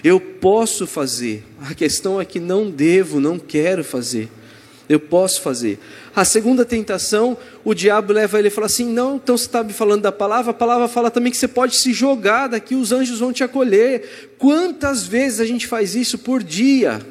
Eu 0.03 0.19
posso 0.19 0.87
fazer. 0.87 1.43
A 1.59 1.73
questão 1.73 2.21
é 2.21 2.25
que 2.25 2.39
não 2.39 2.69
devo, 2.69 3.19
não 3.19 3.37
quero 3.37 3.83
fazer. 3.83 4.29
Eu 4.87 4.99
posso 5.01 5.41
fazer. 5.41 5.79
A 6.15 6.23
segunda 6.23 6.63
tentação, 6.63 7.37
o 7.65 7.73
diabo 7.73 8.13
leva 8.13 8.39
ele 8.39 8.47
e 8.47 8.51
fala 8.51 8.67
assim: 8.67 8.85
não, 8.85 9.17
então 9.17 9.35
você 9.35 9.45
está 9.45 9.61
me 9.61 9.73
falando 9.73 10.03
da 10.03 10.11
palavra, 10.13 10.51
a 10.51 10.53
palavra 10.53 10.87
fala 10.87 11.11
também 11.11 11.29
que 11.29 11.37
você 11.37 11.47
pode 11.47 11.75
se 11.75 11.91
jogar 11.91 12.47
daqui, 12.47 12.73
os 12.73 12.93
anjos 12.93 13.19
vão 13.19 13.33
te 13.33 13.43
acolher. 13.43 14.29
Quantas 14.37 15.05
vezes 15.05 15.41
a 15.41 15.45
gente 15.45 15.67
faz 15.67 15.93
isso 15.93 16.17
por 16.17 16.41
dia? 16.41 17.01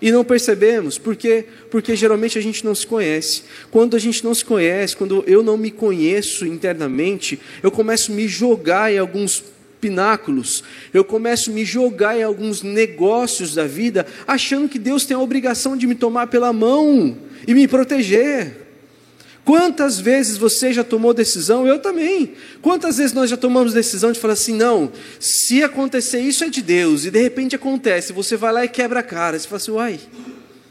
E 0.00 0.10
não 0.10 0.24
percebemos, 0.24 0.96
por 0.96 1.14
quê? 1.14 1.44
Porque 1.70 1.94
geralmente 1.94 2.38
a 2.38 2.42
gente 2.42 2.64
não 2.64 2.74
se 2.74 2.86
conhece. 2.86 3.42
Quando 3.70 3.96
a 3.96 3.98
gente 3.98 4.24
não 4.24 4.34
se 4.34 4.44
conhece, 4.44 4.96
quando 4.96 5.22
eu 5.26 5.42
não 5.42 5.56
me 5.56 5.70
conheço 5.70 6.46
internamente, 6.46 7.38
eu 7.62 7.70
começo 7.70 8.10
a 8.10 8.14
me 8.14 8.26
jogar 8.26 8.92
em 8.92 8.98
alguns 8.98 9.44
pináculos, 9.80 10.62
eu 10.92 11.04
começo 11.04 11.50
a 11.50 11.54
me 11.54 11.64
jogar 11.64 12.16
em 12.18 12.22
alguns 12.22 12.62
negócios 12.62 13.54
da 13.54 13.66
vida, 13.66 14.06
achando 14.26 14.68
que 14.68 14.78
Deus 14.78 15.04
tem 15.04 15.16
a 15.16 15.20
obrigação 15.20 15.76
de 15.76 15.86
me 15.86 15.94
tomar 15.94 16.26
pela 16.26 16.52
mão 16.52 17.16
e 17.46 17.54
me 17.54 17.66
proteger. 17.66 18.69
Quantas 19.50 19.98
vezes 19.98 20.38
você 20.38 20.72
já 20.72 20.84
tomou 20.84 21.12
decisão? 21.12 21.66
Eu 21.66 21.80
também. 21.80 22.34
Quantas 22.62 22.98
vezes 22.98 23.12
nós 23.12 23.28
já 23.28 23.36
tomamos 23.36 23.74
decisão 23.74 24.12
de 24.12 24.20
falar 24.20 24.34
assim: 24.34 24.54
não, 24.54 24.92
se 25.18 25.60
acontecer 25.60 26.20
isso 26.20 26.44
é 26.44 26.48
de 26.48 26.62
Deus, 26.62 27.04
e 27.04 27.10
de 27.10 27.20
repente 27.20 27.56
acontece, 27.56 28.12
você 28.12 28.36
vai 28.36 28.52
lá 28.52 28.64
e 28.64 28.68
quebra 28.68 29.00
a 29.00 29.02
cara. 29.02 29.36
Você 29.36 29.48
fala 29.48 29.56
assim: 29.56 29.72
uai, 29.72 30.00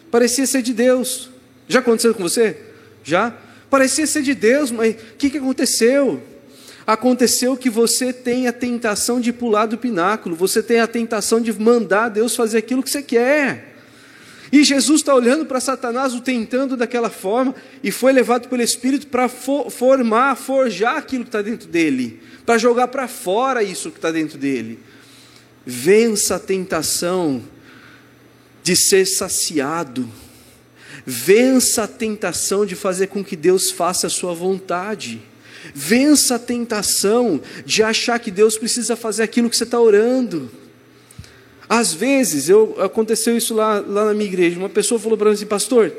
parecia 0.10 0.48
ser 0.48 0.62
de 0.62 0.74
Deus. 0.74 1.30
Já 1.68 1.80
aconteceu 1.80 2.14
com 2.14 2.24
você? 2.24 2.56
Já? 3.04 3.36
Parecia 3.70 4.08
ser 4.08 4.22
de 4.22 4.34
Deus, 4.34 4.72
mas 4.72 4.96
o 4.96 5.18
que, 5.18 5.30
que 5.30 5.40
aconteceu? 5.40 6.24
Aconteceu 6.88 7.58
que 7.58 7.70
você 7.70 8.14
tem 8.14 8.48
a 8.48 8.54
tentação 8.54 9.20
de 9.20 9.34
pular 9.34 9.66
do 9.66 9.78
pináculo, 9.78 10.38
você 10.38 10.64
tem 10.64 10.80
a 10.80 10.88
tentação 10.88 11.42
de 11.42 11.52
mandar 11.52 12.08
Deus 12.08 12.34
fazer 12.34 12.60
aquilo 12.60 12.82
que 12.82 12.90
você 12.90 13.04
quer. 13.04 13.69
E 14.52 14.64
Jesus 14.64 15.02
está 15.02 15.14
olhando 15.14 15.46
para 15.46 15.60
Satanás, 15.60 16.14
o 16.14 16.22
tentando 16.22 16.76
daquela 16.76 17.10
forma, 17.10 17.54
e 17.84 17.92
foi 17.92 18.12
levado 18.12 18.48
pelo 18.50 18.62
Espírito 18.62 19.08
para 19.08 19.30
formar, 19.30 20.36
forjar 20.36 20.98
aquilo 20.98 21.24
que 21.24 21.30
está 21.30 21.42
dentro 21.42 21.68
dele, 21.68 22.20
para 22.46 22.58
jogar 22.58 22.88
para 22.88 23.08
fora 23.08 23.62
isso 23.62 23.92
que 23.92 23.98
está 23.98 24.12
dentro 24.12 24.38
dele. 24.38 24.80
Vença 25.66 26.36
a 26.36 26.40
tentação 26.40 27.44
de 28.64 28.76
ser 28.76 29.06
saciado, 29.06 30.10
vença 31.06 31.84
a 31.84 31.88
tentação 31.88 32.66
de 32.66 32.76
fazer 32.76 33.08
com 33.08 33.24
que 33.24 33.36
Deus 33.36 33.70
faça 33.70 34.08
a 34.08 34.10
sua 34.10 34.34
vontade. 34.34 35.22
Vença 35.76 36.36
a 36.36 36.40
tentação 36.40 37.42
de 37.66 37.84
achar 37.84 38.18
que 38.20 38.32
Deus 38.32 38.58
precisa 38.58 38.96
fazer 38.96 39.24
aquilo 39.24 39.50
que 39.50 39.58
você 39.58 39.66
está 39.66 39.80
orando. 39.80 40.50
Às 41.70 41.94
vezes, 41.94 42.50
eu, 42.50 42.76
aconteceu 42.82 43.38
isso 43.38 43.54
lá, 43.54 43.80
lá 43.80 44.06
na 44.06 44.14
minha 44.16 44.26
igreja. 44.26 44.58
Uma 44.58 44.68
pessoa 44.68 45.00
falou 45.00 45.16
para 45.16 45.30
mim 45.30 45.36
assim, 45.36 45.46
pastor, 45.46 45.94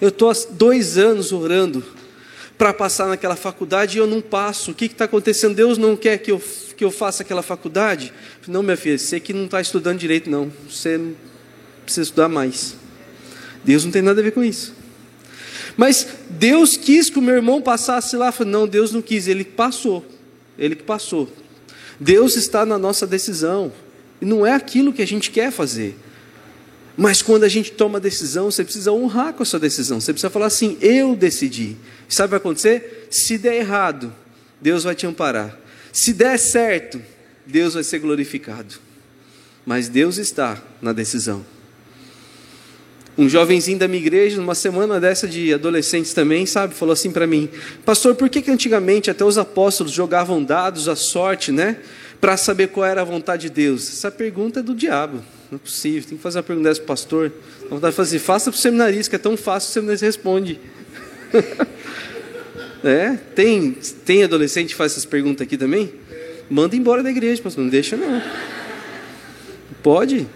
eu 0.00 0.08
estou 0.08 0.30
há 0.30 0.34
dois 0.52 0.96
anos 0.96 1.32
orando 1.32 1.84
para 2.56 2.72
passar 2.72 3.06
naquela 3.06 3.36
faculdade 3.36 3.98
e 3.98 4.00
eu 4.00 4.06
não 4.06 4.22
passo. 4.22 4.70
O 4.70 4.74
que 4.74 4.86
está 4.86 5.04
acontecendo? 5.04 5.54
Deus 5.54 5.76
não 5.76 5.94
quer 5.94 6.16
que 6.16 6.32
eu, 6.32 6.42
que 6.76 6.82
eu 6.82 6.90
faça 6.90 7.22
aquela 7.22 7.42
faculdade? 7.42 8.10
Não, 8.48 8.62
minha 8.62 8.76
filha, 8.76 8.96
você 8.96 9.20
que 9.20 9.34
não 9.34 9.44
está 9.44 9.60
estudando 9.60 9.98
direito, 9.98 10.30
não. 10.30 10.50
Você 10.66 10.98
precisa 11.82 12.04
estudar 12.04 12.30
mais. 12.30 12.74
Deus 13.62 13.84
não 13.84 13.92
tem 13.92 14.00
nada 14.00 14.20
a 14.20 14.24
ver 14.24 14.32
com 14.32 14.42
isso. 14.42 14.74
Mas 15.76 16.06
Deus 16.30 16.76
quis 16.76 17.10
que 17.10 17.18
o 17.18 17.22
meu 17.22 17.34
irmão 17.34 17.60
passasse 17.60 18.16
lá. 18.16 18.32
Não, 18.46 18.66
Deus 18.66 18.92
não 18.92 19.02
quis, 19.02 19.28
ele 19.28 19.44
passou. 19.44 20.06
Ele 20.58 20.74
que 20.74 20.84
passou. 20.84 21.28
Deus 22.00 22.34
está 22.34 22.64
na 22.64 22.78
nossa 22.78 23.06
decisão. 23.06 23.70
Não 24.24 24.46
é 24.46 24.52
aquilo 24.52 24.92
que 24.92 25.02
a 25.02 25.06
gente 25.06 25.30
quer 25.30 25.50
fazer. 25.50 25.96
Mas 26.96 27.22
quando 27.22 27.44
a 27.44 27.48
gente 27.48 27.72
toma 27.72 27.98
decisão, 27.98 28.50
você 28.50 28.62
precisa 28.62 28.92
honrar 28.92 29.32
com 29.32 29.42
a 29.42 29.46
sua 29.46 29.58
decisão. 29.58 30.00
Você 30.00 30.12
precisa 30.12 30.30
falar 30.30 30.46
assim: 30.46 30.76
eu 30.80 31.16
decidi. 31.16 31.76
Sabe 32.08 32.26
o 32.26 32.28
que 32.28 32.30
vai 32.30 32.38
acontecer? 32.38 33.08
Se 33.10 33.36
der 33.36 33.56
errado, 33.56 34.12
Deus 34.60 34.84
vai 34.84 34.94
te 34.94 35.06
amparar. 35.06 35.58
Se 35.92 36.12
der 36.12 36.38
certo, 36.38 37.00
Deus 37.46 37.74
vai 37.74 37.82
ser 37.82 37.98
glorificado. 37.98 38.74
Mas 39.66 39.88
Deus 39.88 40.18
está 40.18 40.62
na 40.80 40.92
decisão. 40.92 41.44
Um 43.16 43.28
jovenzinho 43.28 43.78
da 43.78 43.86
minha 43.86 44.00
igreja, 44.00 44.36
numa 44.36 44.56
semana 44.56 44.98
dessa 45.00 45.28
de 45.28 45.54
adolescentes 45.54 46.12
também, 46.12 46.46
sabe, 46.46 46.74
falou 46.74 46.92
assim 46.92 47.10
para 47.10 47.26
mim: 47.26 47.48
Pastor, 47.84 48.14
por 48.14 48.28
que, 48.28 48.42
que 48.42 48.50
antigamente 48.50 49.10
até 49.10 49.24
os 49.24 49.38
apóstolos 49.38 49.92
jogavam 49.92 50.42
dados 50.42 50.88
à 50.88 50.96
sorte, 50.96 51.50
né? 51.50 51.78
Para 52.24 52.38
saber 52.38 52.68
qual 52.68 52.86
era 52.86 53.02
a 53.02 53.04
vontade 53.04 53.42
de 53.42 53.50
Deus? 53.50 53.86
Essa 53.86 54.10
pergunta 54.10 54.60
é 54.60 54.62
do 54.62 54.74
diabo. 54.74 55.22
Não 55.50 55.56
é 55.56 55.58
possível. 55.58 56.08
Tem 56.08 56.16
que 56.16 56.22
fazer 56.22 56.38
uma 56.38 56.42
pergunta 56.42 56.70
dessa 56.70 56.80
para 56.80 56.84
o 56.84 56.88
pastor. 56.88 57.30
A 57.66 57.68
vontade 57.68 57.90
de 57.90 57.96
fazer, 57.98 58.18
faça 58.18 58.50
para 58.50 58.56
o 58.56 58.60
seminarista, 58.62 59.10
que 59.10 59.16
é 59.16 59.18
tão 59.18 59.36
fácil, 59.36 59.68
o 59.68 59.72
seminarista 59.74 60.06
responde. 60.06 60.58
é, 62.82 63.18
tem, 63.34 63.72
tem 64.06 64.24
adolescente 64.24 64.68
que 64.68 64.74
faz 64.74 64.92
essas 64.92 65.04
perguntas 65.04 65.46
aqui 65.46 65.58
também? 65.58 65.92
Manda 66.48 66.74
embora 66.74 67.02
da 67.02 67.10
igreja, 67.10 67.42
pastor. 67.42 67.62
Não 67.62 67.70
deixa, 67.70 67.94
não. 67.94 68.22
Pode? 69.82 70.26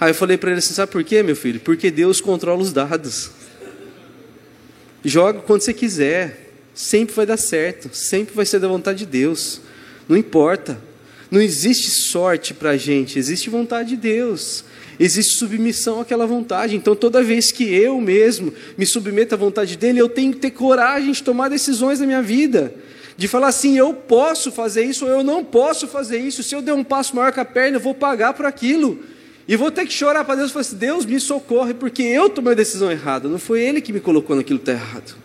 Aí 0.00 0.12
eu 0.12 0.14
falei 0.14 0.38
para 0.38 0.48
ele 0.48 0.60
assim: 0.60 0.72
sabe 0.72 0.90
por 0.90 1.04
quê, 1.04 1.22
meu 1.22 1.36
filho? 1.36 1.60
Porque 1.60 1.90
Deus 1.90 2.22
controla 2.22 2.62
os 2.62 2.72
dados. 2.72 3.32
Joga 5.04 5.40
quando 5.40 5.60
você 5.60 5.74
quiser. 5.74 6.54
Sempre 6.74 7.14
vai 7.14 7.26
dar 7.26 7.36
certo. 7.36 7.94
Sempre 7.94 8.34
vai 8.34 8.46
ser 8.46 8.60
da 8.60 8.66
vontade 8.66 9.00
de 9.00 9.06
Deus. 9.06 9.60
Não 10.08 10.16
importa. 10.16 10.90
Não 11.32 11.40
existe 11.40 11.90
sorte 11.90 12.52
para 12.52 12.72
a 12.72 12.76
gente, 12.76 13.18
existe 13.18 13.48
vontade 13.48 13.88
de 13.88 13.96
Deus. 13.96 14.66
Existe 15.00 15.34
submissão 15.36 15.98
àquela 15.98 16.26
vontade. 16.26 16.76
Então, 16.76 16.94
toda 16.94 17.22
vez 17.22 17.50
que 17.50 17.64
eu 17.74 17.98
mesmo 18.02 18.52
me 18.76 18.84
submeto 18.84 19.34
à 19.34 19.38
vontade 19.38 19.78
dele, 19.78 19.98
eu 19.98 20.10
tenho 20.10 20.34
que 20.34 20.40
ter 20.40 20.50
coragem 20.50 21.10
de 21.10 21.22
tomar 21.22 21.48
decisões 21.48 22.00
na 22.00 22.04
minha 22.04 22.20
vida. 22.20 22.74
De 23.16 23.26
falar 23.26 23.48
assim, 23.48 23.78
eu 23.78 23.94
posso 23.94 24.52
fazer 24.52 24.84
isso 24.84 25.06
ou 25.06 25.10
eu 25.10 25.24
não 25.24 25.42
posso 25.42 25.88
fazer 25.88 26.18
isso. 26.18 26.42
Se 26.42 26.54
eu 26.54 26.60
der 26.60 26.74
um 26.74 26.84
passo 26.84 27.16
maior 27.16 27.32
que 27.32 27.40
a 27.40 27.46
perna, 27.46 27.78
eu 27.78 27.80
vou 27.80 27.94
pagar 27.94 28.34
por 28.34 28.44
aquilo. 28.44 29.00
E 29.48 29.56
vou 29.56 29.70
ter 29.70 29.86
que 29.86 29.92
chorar 29.94 30.26
para 30.26 30.34
Deus 30.34 30.50
e 30.50 30.52
falar 30.52 30.60
assim: 30.60 30.76
Deus 30.76 31.06
me 31.06 31.18
socorre, 31.18 31.72
porque 31.72 32.02
eu 32.02 32.28
tomei 32.28 32.52
a 32.52 32.56
decisão 32.56 32.92
errada. 32.92 33.26
Não 33.26 33.38
foi 33.38 33.62
Ele 33.62 33.80
que 33.80 33.92
me 33.92 34.00
colocou 34.00 34.36
naquilo 34.36 34.58
que 34.58 34.70
está 34.70 34.72
errado. 34.72 35.16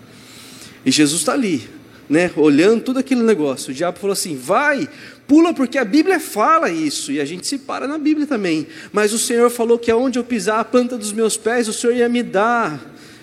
E 0.85 0.89
Jesus 0.91 1.19
está 1.19 1.33
ali, 1.33 1.67
né, 2.09 2.31
olhando 2.35 2.83
todo 2.83 2.99
aquele 2.99 3.23
negócio. 3.23 3.71
O 3.71 3.73
diabo 3.73 3.99
falou 3.99 4.13
assim: 4.13 4.35
vai, 4.35 4.87
Pula 5.27 5.53
porque 5.53 5.77
a 5.77 5.83
Bíblia 5.83 6.21
fala 6.21 6.69
isso, 6.69 7.11
e 7.11 7.19
a 7.19 7.25
gente 7.25 7.45
se 7.45 7.57
para 7.57 7.85
na 7.85 7.97
Bíblia 7.97 8.25
também. 8.25 8.65
Mas 8.93 9.11
o 9.11 9.19
Senhor 9.19 9.49
falou 9.49 9.77
que 9.77 9.91
aonde 9.91 10.17
eu 10.17 10.23
pisar 10.23 10.61
a 10.61 10.63
planta 10.63 10.97
dos 10.97 11.11
meus 11.11 11.35
pés, 11.35 11.67
o 11.67 11.73
Senhor 11.73 11.93
ia 11.93 12.07
me 12.07 12.23
dar. 12.23 12.81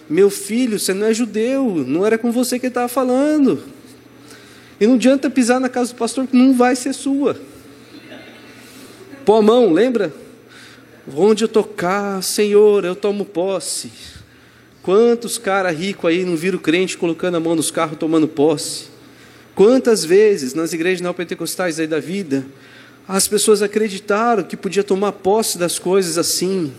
Meu 0.09 0.29
filho, 0.29 0.79
você 0.79 0.93
não 0.93 1.07
é 1.07 1.15
judeu, 1.15 1.83
não 1.87 2.05
era 2.05 2.19
com 2.19 2.31
você 2.31 2.59
que 2.59 2.67
ele 2.67 2.71
estava 2.71 2.89
falando. 2.89 3.63
E 4.79 4.87
não 4.87 4.97
adianta 4.97 5.31
pisar 5.31 5.59
na 5.59 5.71
casa 5.71 5.95
do 5.95 5.97
pastor 5.97 6.27
que 6.27 6.37
não 6.37 6.53
vai 6.53 6.77
ser 6.77 6.93
sua. 6.93 7.41
Pô 9.25 9.37
a 9.37 9.43
mão, 9.43 9.73
lembra? 9.73 10.13
Onde 11.17 11.45
eu 11.45 11.49
tocar, 11.49 12.23
Senhor, 12.23 12.85
eu 12.85 12.95
tomo 12.95 13.25
posse. 13.25 13.91
Quantos 14.85 15.39
caras 15.39 15.75
ricos 15.75 16.11
aí 16.11 16.27
não 16.27 16.37
viram 16.37 16.59
crente 16.59 16.99
colocando 16.99 17.39
a 17.39 17.41
mão 17.41 17.57
nos 17.57 17.71
carros 17.71 17.97
tomando 17.97 18.29
posse? 18.29 18.85
Quantas 19.55 20.05
vezes 20.05 20.53
nas 20.53 20.75
igrejas 20.75 21.01
neopentecostais 21.01 21.81
aí 21.81 21.87
da 21.87 21.99
vida, 21.99 22.45
as 23.09 23.27
pessoas 23.27 23.63
acreditaram 23.63 24.43
que 24.43 24.59
podia 24.59 24.85
tomar 24.85 25.13
posse 25.13 25.57
das 25.57 25.79
coisas 25.79 26.19
assim. 26.19 26.71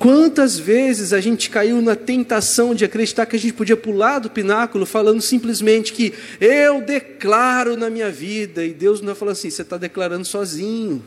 Quantas 0.00 0.58
vezes 0.58 1.12
a 1.12 1.20
gente 1.20 1.48
caiu 1.48 1.80
na 1.80 1.94
tentação 1.94 2.74
de 2.74 2.84
acreditar 2.84 3.24
que 3.24 3.36
a 3.36 3.38
gente 3.38 3.52
podia 3.52 3.76
pular 3.76 4.18
do 4.18 4.28
pináculo 4.28 4.84
falando 4.84 5.22
simplesmente 5.22 5.92
que 5.92 6.12
eu 6.40 6.80
declaro 6.80 7.76
na 7.76 7.88
minha 7.88 8.10
vida, 8.10 8.64
e 8.64 8.74
Deus 8.74 9.00
não 9.00 9.14
falar 9.14 9.32
assim, 9.32 9.48
você 9.48 9.62
está 9.62 9.76
declarando 9.76 10.24
sozinho. 10.24 11.04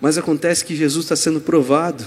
Mas 0.00 0.16
acontece 0.16 0.64
que 0.64 0.76
Jesus 0.76 1.04
está 1.04 1.16
sendo 1.16 1.40
provado 1.40 2.06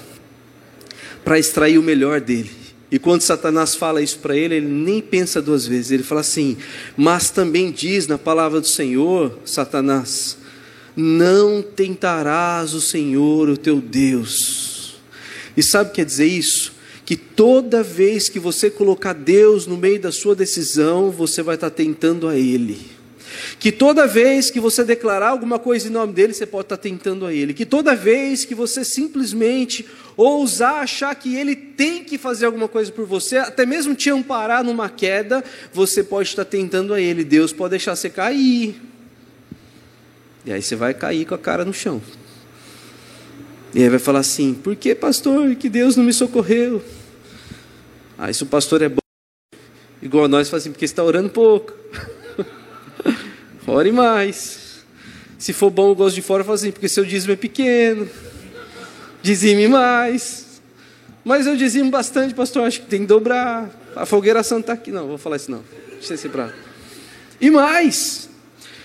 para 1.23 1.39
extrair 1.39 1.77
o 1.77 1.83
melhor 1.83 2.21
dele. 2.21 2.51
E 2.91 2.99
quando 2.99 3.21
Satanás 3.21 3.73
fala 3.73 4.03
isso 4.03 4.19
para 4.19 4.37
ele, 4.37 4.55
ele 4.55 4.67
nem 4.67 5.01
pensa 5.01 5.41
duas 5.41 5.65
vezes. 5.65 5.89
Ele 5.89 6.03
fala 6.03 6.21
assim: 6.21 6.57
Mas 6.95 7.31
também 7.31 7.71
diz 7.71 8.05
na 8.05 8.19
palavra 8.19 8.61
do 8.61 8.67
Senhor, 8.67 9.39
Satanás, 9.45 10.37
não 10.95 11.63
tentarás 11.63 12.75
o 12.75 12.81
Senhor, 12.81 13.49
o 13.49 13.57
teu 13.57 13.81
Deus. 13.81 14.97
E 15.57 15.63
sabe 15.63 15.89
o 15.89 15.91
que 15.91 15.97
quer 15.97 16.05
dizer 16.05 16.27
isso? 16.27 16.73
Que 17.03 17.15
toda 17.15 17.81
vez 17.81 18.29
que 18.29 18.39
você 18.39 18.69
colocar 18.69 19.13
Deus 19.13 19.65
no 19.65 19.75
meio 19.75 19.99
da 19.99 20.11
sua 20.11 20.35
decisão, 20.35 21.09
você 21.09 21.41
vai 21.41 21.55
estar 21.55 21.71
tentando 21.71 22.27
a 22.27 22.37
Ele. 22.37 22.93
Que 23.59 23.71
toda 23.71 24.07
vez 24.07 24.49
que 24.49 24.59
você 24.59 24.83
declarar 24.83 25.29
alguma 25.29 25.57
coisa 25.57 25.87
em 25.87 25.91
nome 25.91 26.13
dele, 26.13 26.33
você 26.33 26.45
pode 26.45 26.65
estar 26.65 26.77
tentando 26.77 27.25
a 27.25 27.33
ele. 27.33 27.53
Que 27.53 27.65
toda 27.65 27.95
vez 27.95 28.45
que 28.45 28.55
você 28.55 28.83
simplesmente 28.83 29.85
ousar 30.15 30.81
achar 30.81 31.13
que 31.15 31.35
ele 31.35 31.55
tem 31.55 32.03
que 32.03 32.17
fazer 32.17 32.45
alguma 32.45 32.67
coisa 32.67 32.91
por 32.91 33.05
você, 33.05 33.37
até 33.37 33.65
mesmo 33.65 33.95
te 33.95 34.09
amparar 34.09 34.63
numa 34.63 34.89
queda, 34.89 35.43
você 35.71 36.03
pode 36.03 36.29
estar 36.29 36.45
tentando 36.45 36.93
a 36.93 37.01
ele. 37.01 37.23
Deus 37.23 37.53
pode 37.53 37.71
deixar 37.71 37.95
você 37.95 38.09
cair. 38.09 38.81
E 40.45 40.51
aí 40.51 40.61
você 40.61 40.75
vai 40.75 40.93
cair 40.93 41.25
com 41.25 41.35
a 41.35 41.37
cara 41.37 41.63
no 41.63 41.73
chão. 41.73 42.01
E 43.73 43.81
aí 43.81 43.89
vai 43.89 43.99
falar 43.99 44.19
assim: 44.19 44.53
por 44.53 44.75
que, 44.75 44.93
pastor, 44.93 45.55
que 45.55 45.69
Deus 45.69 45.95
não 45.95 46.03
me 46.03 46.13
socorreu? 46.13 46.83
Aí 48.17 48.33
se 48.33 48.43
o 48.43 48.45
pastor 48.45 48.81
é 48.81 48.89
bom, 48.89 48.97
igual 50.01 50.25
a 50.25 50.27
nós, 50.27 50.49
fala 50.49 50.59
assim: 50.59 50.71
porque 50.71 50.87
você 50.87 50.91
está 50.91 51.03
orando 51.03 51.29
pouco. 51.29 51.73
Ore 53.65 53.91
mais. 53.91 54.83
Se 55.39 55.51
for 55.51 55.69
bom 55.69 55.91
o 55.91 55.95
gosto 55.95 56.15
de 56.15 56.21
fora, 56.21 56.43
fala 56.43 56.55
assim, 56.55 56.71
porque 56.71 56.87
seu 56.87 57.03
dízimo 57.03 57.33
é 57.33 57.35
pequeno. 57.35 58.07
Dizime 59.23 59.69
mais. 59.69 60.61
Mas 61.23 61.47
eu 61.47 61.55
dizimo 61.55 61.89
bastante, 61.89 62.33
pastor, 62.33 62.67
acho 62.67 62.81
que 62.81 62.87
tem 62.87 63.01
que 63.01 63.07
dobrar. 63.07 63.71
A 63.95 64.05
fogueira 64.05 64.43
santa 64.43 64.61
está 64.61 64.73
aqui. 64.73 64.91
Não, 64.91 65.07
vou 65.07 65.17
falar 65.17 65.37
isso 65.37 65.49
não. 65.49 65.63
Deixa 65.93 66.13
esse 66.13 66.27
prato. 66.27 66.53
E 67.39 67.49
mais. 67.49 68.29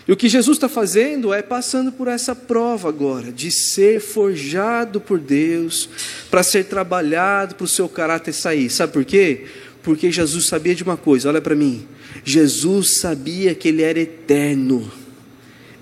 E 0.07 0.13
o 0.13 0.17
que 0.17 0.29
Jesus 0.29 0.57
está 0.57 0.69
fazendo 0.69 1.35
é 1.35 1.43
passando 1.43 1.93
por 1.93 2.09
essa 2.09 2.35
prova 2.35 2.89
agora, 2.89 3.31
de 3.31 3.51
ser 3.51 4.01
forjado 4.01 5.01
por 5.03 5.19
Deus, 5.19 5.89
para 6.31 6.43
ser 6.43 6.65
trabalhado 6.65 7.57
para 7.57 7.65
o 7.65 7.69
seu 7.69 7.89
caráter 7.89 8.33
sair. 8.33 8.71
Sabe 8.71 8.93
por 8.93 9.05
quê? 9.05 9.45
Porque 9.83 10.11
Jesus 10.11 10.47
sabia 10.47 10.75
de 10.75 10.83
uma 10.83 10.97
coisa, 10.97 11.29
olha 11.29 11.43
para 11.43 11.55
mim. 11.55 11.87
Jesus 12.25 13.01
sabia 13.01 13.55
que 13.55 13.69
ele 13.69 13.83
era 13.83 13.99
eterno. 13.99 14.91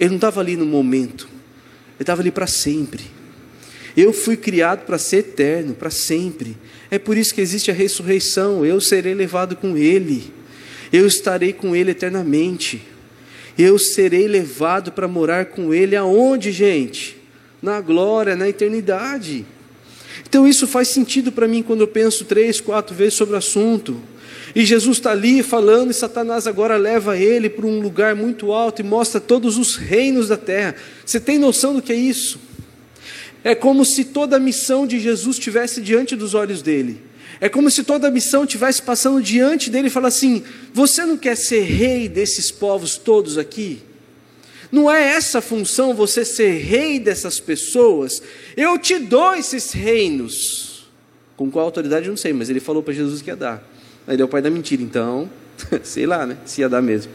Ele 0.01 0.11
não 0.11 0.17
estava 0.17 0.41
ali 0.41 0.57
no 0.57 0.67
momento, 0.67 1.29
ele 1.95 2.01
estava 2.01 2.21
ali 2.21 2.31
para 2.31 2.47
sempre. 2.47 3.16
Eu 3.97 4.13
fui 4.13 4.37
criado 4.37 4.85
para 4.85 4.99
ser 4.99 5.19
eterno, 5.19 5.75
para 5.75 5.91
sempre. 5.91 6.57
É 6.91 6.99
por 6.99 7.17
isso 7.17 7.35
que 7.35 7.41
existe 7.41 7.71
a 7.71 7.75
ressurreição. 7.75 8.65
Eu 8.65 8.81
serei 8.81 9.15
levado 9.15 9.57
com 9.57 9.77
Ele. 9.77 10.33
Eu 10.93 11.07
estarei 11.07 11.53
com 11.53 11.75
Ele 11.75 11.93
eternamente. 11.93 12.83
Eu 13.59 13.79
serei 13.79 14.29
levado 14.29 14.93
para 14.93 15.09
morar 15.09 15.47
com 15.47 15.73
Ele 15.73 15.97
aonde, 15.97 16.53
gente? 16.53 17.17
Na 17.63 17.81
glória, 17.81 18.37
na 18.37 18.49
eternidade. 18.49 19.47
Então 20.29 20.47
isso 20.47 20.67
faz 20.67 20.89
sentido 20.89 21.33
para 21.33 21.49
mim 21.49 21.63
quando 21.63 21.81
eu 21.81 21.89
penso 21.89 22.25
três, 22.25 22.61
quatro 22.61 22.95
vezes 22.95 23.15
sobre 23.15 23.35
o 23.35 23.39
assunto. 23.39 23.99
E 24.55 24.65
Jesus 24.65 24.99
está 24.99 25.11
ali 25.11 25.43
falando, 25.43 25.91
e 25.91 25.95
Satanás 25.95 26.47
agora 26.47 26.77
leva 26.77 27.17
ele 27.17 27.49
para 27.49 27.67
um 27.67 27.81
lugar 27.81 28.15
muito 28.15 28.53
alto 28.53 28.81
e 28.81 28.85
mostra 28.85 29.21
todos 29.21 29.59
os 29.59 29.77
reinos 29.77 30.29
da 30.29 30.37
terra. 30.37 30.75
Você 31.05 31.21
tem 31.21 31.39
noção 31.39 31.75
do 31.75 31.83
que 31.83 31.93
é 31.93 31.97
isso? 31.97 32.46
É 33.47 33.55
como 33.55 33.85
se 33.85 34.07
toda 34.07 34.39
a 34.39 34.41
missão 34.41 34.89
de 34.89 34.99
Jesus 34.99 35.37
estivesse 35.37 35.81
diante 35.81 36.17
dos 36.17 36.35
olhos 36.35 36.63
dele. 36.63 37.01
É 37.41 37.49
como 37.49 37.71
se 37.71 37.85
toda 37.85 38.09
a 38.09 38.11
missão 38.11 38.43
estivesse 38.43 38.83
passando 38.83 39.23
diante 39.23 39.71
dele 39.71 39.87
e 39.87 39.91
falar 39.91 40.09
assim: 40.09 40.43
Você 40.75 41.07
não 41.07 41.17
quer 41.17 41.37
ser 41.37 41.61
rei 41.61 42.09
desses 42.09 42.51
povos 42.51 42.97
todos 42.97 43.39
aqui? 43.39 43.81
Não 44.73 44.91
é 44.91 45.01
essa 45.11 45.39
a 45.39 45.41
função 45.41 45.95
você 45.95 46.25
ser 46.25 46.59
rei 46.59 46.99
dessas 46.99 47.39
pessoas? 47.39 48.21
Eu 48.57 48.77
te 48.81 48.99
dou 48.99 49.37
esses 49.37 49.71
reinos. 49.71 50.89
Com 51.37 51.49
qual 51.49 51.67
autoridade 51.67 52.07
eu 52.07 52.11
não 52.11 52.17
sei, 52.17 52.33
mas 52.33 52.51
ele 52.51 52.59
falou 52.59 52.83
para 52.83 52.95
Jesus 52.95 53.23
que 53.23 53.31
ia 53.31 53.37
dar. 53.37 53.65
Ele 54.09 54.23
é 54.23 54.25
o 54.25 54.29
pai 54.29 54.43
da 54.43 54.51
mentira, 54.51 54.83
então, 54.83 55.31
sei 55.85 56.05
lá, 56.05 56.27
né? 56.27 56.37
Se 56.45 56.63
ia 56.63 56.69
dar 56.69 56.83
mesmo. 56.83 57.13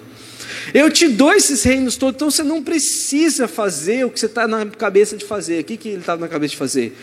Eu 0.73 0.89
te 0.89 1.07
dou 1.07 1.33
esses 1.33 1.63
reinos 1.63 1.95
todos, 1.95 2.15
então 2.15 2.31
você 2.31 2.43
não 2.43 2.63
precisa 2.63 3.47
fazer 3.47 4.05
o 4.05 4.09
que 4.09 4.19
você 4.19 4.25
está 4.25 4.47
na 4.47 4.65
cabeça 4.65 5.17
de 5.17 5.25
fazer. 5.25 5.61
O 5.61 5.63
que, 5.63 5.77
que 5.77 5.89
ele 5.89 5.99
estava 5.99 6.19
tá 6.19 6.25
na 6.25 6.31
cabeça 6.31 6.51
de 6.51 6.57
fazer? 6.57 6.95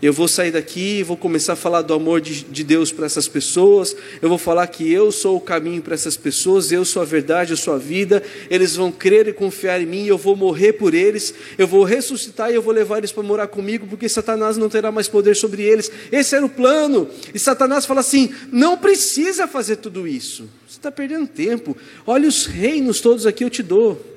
Eu 0.00 0.12
vou 0.12 0.28
sair 0.28 0.52
daqui, 0.52 1.02
vou 1.02 1.16
começar 1.16 1.54
a 1.54 1.56
falar 1.56 1.82
do 1.82 1.92
amor 1.92 2.20
de, 2.20 2.44
de 2.44 2.62
Deus 2.62 2.92
para 2.92 3.04
essas 3.04 3.26
pessoas. 3.26 3.96
Eu 4.22 4.28
vou 4.28 4.38
falar 4.38 4.64
que 4.68 4.88
eu 4.88 5.10
sou 5.10 5.36
o 5.36 5.40
caminho 5.40 5.82
para 5.82 5.92
essas 5.92 6.16
pessoas, 6.16 6.70
eu 6.70 6.84
sou 6.84 7.02
a 7.02 7.04
verdade, 7.04 7.50
eu 7.50 7.56
sou 7.56 7.74
a 7.74 7.78
vida. 7.78 8.22
Eles 8.48 8.76
vão 8.76 8.92
crer 8.92 9.26
e 9.26 9.32
confiar 9.32 9.80
em 9.80 9.86
mim, 9.86 10.06
eu 10.06 10.16
vou 10.16 10.36
morrer 10.36 10.74
por 10.74 10.94
eles, 10.94 11.34
eu 11.58 11.66
vou 11.66 11.82
ressuscitar 11.82 12.52
e 12.52 12.54
eu 12.54 12.62
vou 12.62 12.72
levar 12.72 12.98
eles 12.98 13.10
para 13.10 13.24
morar 13.24 13.48
comigo, 13.48 13.88
porque 13.88 14.08
Satanás 14.08 14.56
não 14.56 14.68
terá 14.68 14.92
mais 14.92 15.08
poder 15.08 15.34
sobre 15.34 15.64
eles. 15.64 15.90
Esse 16.12 16.36
era 16.36 16.46
o 16.46 16.48
plano. 16.48 17.08
E 17.34 17.38
Satanás 17.38 17.84
fala 17.84 17.98
assim: 17.98 18.32
não 18.52 18.78
precisa 18.78 19.48
fazer 19.48 19.76
tudo 19.76 20.06
isso. 20.06 20.48
Você 20.78 20.80
está 20.80 20.92
perdendo 20.92 21.26
tempo. 21.26 21.76
Olha 22.06 22.28
os 22.28 22.46
reinos 22.46 23.00
todos 23.00 23.26
aqui 23.26 23.42
eu 23.42 23.50
te 23.50 23.64
dou. 23.64 24.16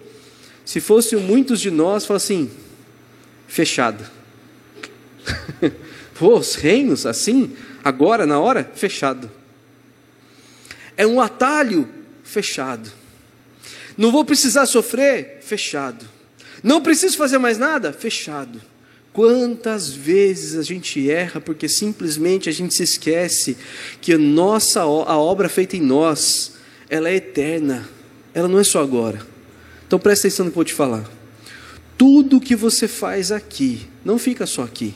Se 0.63 0.80
fossem 0.80 1.17
muitos 1.17 1.60
de 1.60 1.71
nós, 1.71 2.06
fala 2.06 2.17
assim: 2.17 2.52
fechado 3.47 4.06
Pô, 6.13 6.38
os 6.38 6.54
reinos 6.54 7.08
assim, 7.08 7.58
agora, 7.84 8.28
na 8.28 8.39
hora, 8.39 8.69
fechado. 8.76 9.32
É 10.95 11.08
um 11.08 11.19
atalho 11.19 11.89
fechado. 12.24 12.91
Não 13.97 14.12
vou 14.12 14.24
precisar 14.24 14.67
sofrer, 14.67 15.39
fechado. 15.41 16.06
Não 16.62 16.80
preciso 16.80 17.17
fazer 17.17 17.39
mais 17.39 17.58
nada, 17.58 17.91
fechado. 17.91 18.62
Quantas 19.13 19.89
vezes 19.89 20.58
a 20.58 20.63
gente 20.63 21.10
erra 21.10 21.41
porque 21.41 21.67
simplesmente 21.67 22.47
a 22.47 22.52
gente 22.52 22.74
se 22.74 22.84
esquece 22.84 23.58
que 24.00 24.13
a 24.13 24.17
nossa 24.17 24.82
a 24.82 25.17
obra 25.17 25.50
feita 25.50 25.76
em 25.76 25.82
nós, 25.82 26.54
ela 26.89 27.10
é 27.10 27.15
eterna. 27.15 27.89
Ela 28.34 28.47
não 28.47 28.60
é 28.60 28.63
só 28.63 28.82
agora. 28.82 29.19
Então 29.86 30.00
presta 30.00 30.28
atenção 30.28 30.45
no 30.45 30.52
que 30.52 30.56
eu 30.56 30.62
vou 30.62 30.65
te 30.65 30.74
falar. 30.74 31.10
Tudo 31.97 32.39
que 32.39 32.56
você 32.56 32.88
faz 32.88 33.32
aqui, 33.32 33.88
não 34.04 34.17
fica 34.17 34.45
só 34.45 34.63
aqui 34.63 34.95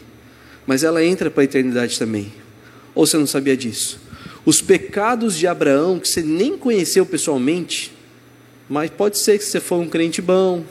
mas 0.66 0.84
ela 0.84 1.04
entra 1.04 1.30
para 1.30 1.44
a 1.44 1.46
eternidade 1.46 1.98
também. 2.00 2.34
Ou 2.94 3.06
você 3.06 3.18
não 3.18 3.28
sabia 3.28 3.56
disso? 3.56 4.00
Os 4.46 4.62
pecados 4.62 5.36
de 5.38 5.48
Abraão, 5.48 6.00
que 6.00 6.08
você 6.08 6.22
nem 6.22 6.58
conheceu 6.58 7.06
pessoalmente, 7.06 7.92
mas 8.70 8.90
pode 8.90 9.18
ser 9.18 9.38
que 9.38 9.46
você 9.46 9.60
for 9.60 9.80
um 9.80 9.88
crente 9.88 10.22
bom, 10.22 10.64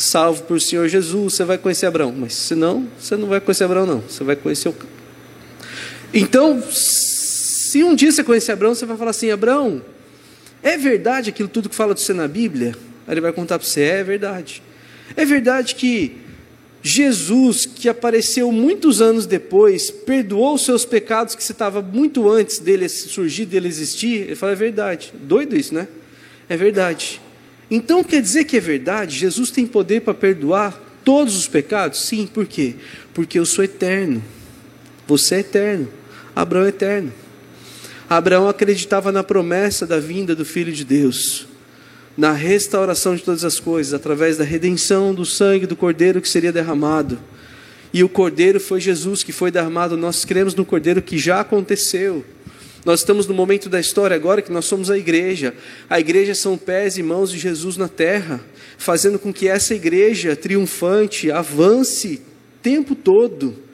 salvo 0.00 0.42
por 0.44 0.60
Senhor 0.60 0.88
Jesus, 0.88 1.34
você 1.34 1.44
vai 1.44 1.58
conhecer 1.58 1.86
Abraão. 1.86 2.12
Mas 2.16 2.34
se 2.34 2.54
não, 2.54 2.88
você 2.98 3.16
não 3.16 3.28
vai 3.28 3.40
conhecer 3.40 3.64
Abraão, 3.64 3.86
não. 3.86 4.00
Você 4.00 4.24
vai 4.24 4.34
conhecer 4.34 4.68
o. 4.70 4.74
Então, 6.12 6.62
se 6.70 7.84
um 7.84 7.94
dia 7.94 8.10
você 8.10 8.24
conhecer 8.24 8.52
Abraão, 8.52 8.74
você 8.74 8.86
vai 8.86 8.96
falar 8.96 9.10
assim: 9.10 9.30
Abraão, 9.30 9.82
é 10.62 10.76
verdade 10.76 11.30
aquilo 11.30 11.48
tudo 11.48 11.68
que 11.68 11.74
fala 11.74 11.94
de 11.94 12.00
você 12.00 12.12
na 12.12 12.26
Bíblia? 12.26 12.74
Aí 13.06 13.14
ele 13.14 13.20
vai 13.20 13.32
contar 13.32 13.58
para 13.58 13.68
você: 13.68 13.82
é 13.82 14.02
verdade. 14.02 14.62
É 15.16 15.24
verdade 15.24 15.74
que 15.74 16.16
Jesus, 16.82 17.66
que 17.66 17.88
apareceu 17.88 18.50
muitos 18.50 19.02
anos 19.02 19.26
depois, 19.26 19.90
perdoou 19.90 20.54
os 20.54 20.64
seus 20.64 20.84
pecados 20.84 21.34
que 21.34 21.44
você 21.44 21.52
estava 21.52 21.82
muito 21.82 22.28
antes 22.30 22.58
dele 22.58 22.88
surgir, 22.88 23.44
dele 23.44 23.68
existir. 23.68 24.22
Ele 24.22 24.34
fala: 24.34 24.52
é 24.52 24.56
verdade. 24.56 25.12
Doido 25.14 25.56
isso, 25.56 25.74
né? 25.74 25.86
É 26.48 26.56
verdade. 26.56 27.20
Então 27.70 28.02
quer 28.02 28.20
dizer 28.20 28.44
que 28.44 28.56
é 28.56 28.60
verdade? 28.60 29.16
Jesus 29.16 29.50
tem 29.50 29.66
poder 29.66 30.00
para 30.00 30.14
perdoar 30.14 30.80
todos 31.04 31.36
os 31.36 31.46
pecados? 31.46 32.00
Sim, 32.00 32.26
por 32.26 32.46
quê? 32.46 32.74
Porque 33.14 33.38
eu 33.38 33.46
sou 33.46 33.64
eterno. 33.64 34.22
Você 35.06 35.36
é 35.36 35.38
eterno. 35.40 35.88
Abraão 36.34 36.66
é 36.66 36.68
eterno. 36.68 37.12
Abraão 38.08 38.48
acreditava 38.48 39.12
na 39.12 39.22
promessa 39.22 39.86
da 39.86 40.00
vinda 40.00 40.34
do 40.34 40.44
Filho 40.44 40.72
de 40.72 40.84
Deus 40.84 41.46
na 42.20 42.32
restauração 42.32 43.16
de 43.16 43.22
todas 43.22 43.44
as 43.44 43.58
coisas, 43.58 43.94
através 43.94 44.36
da 44.36 44.44
redenção 44.44 45.14
do 45.14 45.24
sangue 45.24 45.66
do 45.66 45.74
Cordeiro 45.74 46.20
que 46.20 46.28
seria 46.28 46.52
derramado. 46.52 47.18
E 47.94 48.04
o 48.04 48.10
Cordeiro 48.10 48.60
foi 48.60 48.78
Jesus 48.78 49.22
que 49.22 49.32
foi 49.32 49.50
derramado. 49.50 49.96
Nós 49.96 50.22
cremos 50.24 50.54
no 50.54 50.64
Cordeiro 50.64 51.00
que 51.00 51.16
já 51.16 51.40
aconteceu. 51.40 52.22
Nós 52.84 53.00
estamos 53.00 53.26
no 53.26 53.34
momento 53.34 53.68
da 53.68 53.78
história 53.78 54.14
agora 54.14 54.40
que 54.40 54.52
nós 54.52 54.64
somos 54.64 54.90
a 54.90 54.96
igreja. 54.96 55.54
A 55.88 56.00
igreja 56.00 56.34
são 56.34 56.56
pés 56.56 56.96
e 56.96 57.02
mãos 57.02 57.30
de 57.30 57.38
Jesus 57.38 57.76
na 57.76 57.88
terra, 57.88 58.40
fazendo 58.78 59.18
com 59.18 59.32
que 59.32 59.48
essa 59.48 59.74
igreja 59.74 60.34
triunfante 60.34 61.30
avance 61.30 62.22
tempo 62.62 62.94
todo 62.94 63.70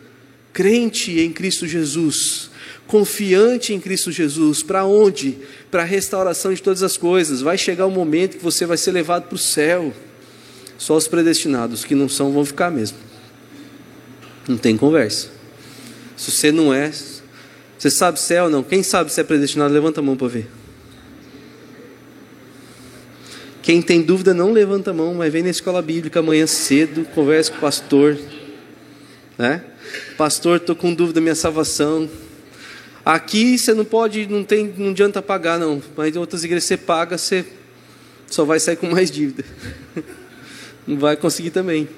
crente 0.57 1.21
em 1.21 1.31
Cristo 1.31 1.67
Jesus, 1.67 2.49
confiante 2.87 3.75
em 3.75 3.79
Cristo 3.79 4.11
Jesus, 4.11 4.63
para 4.63 4.87
onde? 4.87 5.37
Para 5.71 5.83
a 5.83 5.85
restauração 5.85 6.55
de 6.55 6.63
todas 6.63 6.83
as 6.83 6.97
coisas. 6.97 7.43
Vai 7.43 7.59
chegar 7.59 7.85
o 7.85 7.91
um 7.91 7.93
momento 7.93 8.39
que 8.39 8.43
você 8.43 8.65
vai 8.65 8.79
ser 8.79 8.93
levado 8.93 9.29
para 9.29 9.35
o 9.35 9.39
céu. 9.39 9.93
Só 10.79 10.97
os 10.97 11.07
predestinados, 11.07 11.85
que 11.85 11.95
não 11.95 12.09
são, 12.09 12.33
vão 12.33 12.43
ficar 12.43 12.71
mesmo. 12.71 12.97
Não 14.49 14.57
tem 14.57 14.79
conversa. 14.79 15.29
Se 16.17 16.31
você 16.31 16.51
não 16.51 16.73
é, 16.73 16.91
você 17.79 17.91
sabe 17.91 18.19
se 18.19 18.35
é 18.35 18.43
ou 18.43 18.49
não? 18.49 18.63
Quem 18.63 18.83
sabe 18.83 19.13
se 19.13 19.21
é 19.21 19.25
predestinado, 19.25 19.73
levanta 19.73 20.01
a 20.01 20.03
mão 20.03 20.17
para 20.17 20.29
ver. 20.29 20.49
Quem 23.63 23.83
tem 23.83 24.01
dúvida, 24.01 24.33
não 24.33 24.53
levanta 24.53 24.93
a 24.93 24.95
mão, 24.95 25.15
mas 25.15 25.33
vem 25.33 25.43
na 25.43 25.51
escola 25.51 25.83
bíblica 25.83 26.21
amanhã 26.21 26.47
cedo, 26.47 27.05
conversa 27.15 27.51
com 27.51 27.59
o 27.59 27.61
pastor. 27.61 28.17
Né? 29.37 29.63
Pastor, 30.17 30.59
estou 30.59 30.77
com 30.77 30.95
dúvida 30.95 31.17
da 31.17 31.21
minha 31.21 31.35
salvação. 31.35 32.09
Aqui 33.05 33.59
você 33.59 33.75
não 33.75 33.85
pode, 33.85 34.27
não 34.27 34.45
tem, 34.45 34.73
não 34.77 34.91
adianta 34.91 35.21
pagar 35.21 35.59
não, 35.59 35.83
mas 35.97 36.15
em 36.15 36.19
outras 36.19 36.45
igrejas 36.45 36.65
você 36.65 36.77
paga, 36.77 37.19
você 37.19 37.45
só 38.27 38.45
vai 38.45 38.59
sair 38.59 38.77
com 38.77 38.89
mais 38.89 39.11
dívida. 39.11 39.45
Não 40.87 40.99
vai 40.99 41.17
conseguir 41.17 41.51
também. 41.51 41.89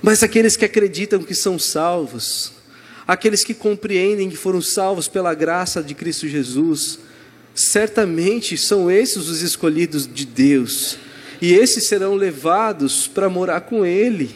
Mas 0.00 0.22
aqueles 0.22 0.56
que 0.56 0.64
acreditam 0.64 1.22
que 1.22 1.34
são 1.34 1.58
salvos, 1.58 2.52
aqueles 3.06 3.44
que 3.44 3.54
compreendem 3.54 4.30
que 4.30 4.36
foram 4.36 4.60
salvos 4.60 5.08
pela 5.08 5.34
graça 5.34 5.82
de 5.82 5.94
Cristo 5.94 6.28
Jesus, 6.28 6.98
certamente 7.54 8.56
são 8.56 8.90
esses 8.90 9.28
os 9.28 9.42
escolhidos 9.42 10.06
de 10.06 10.24
Deus, 10.24 10.96
e 11.40 11.52
esses 11.54 11.84
serão 11.86 12.14
levados 12.14 13.06
para 13.06 13.28
morar 13.28 13.62
com 13.62 13.84
Ele, 13.84 14.30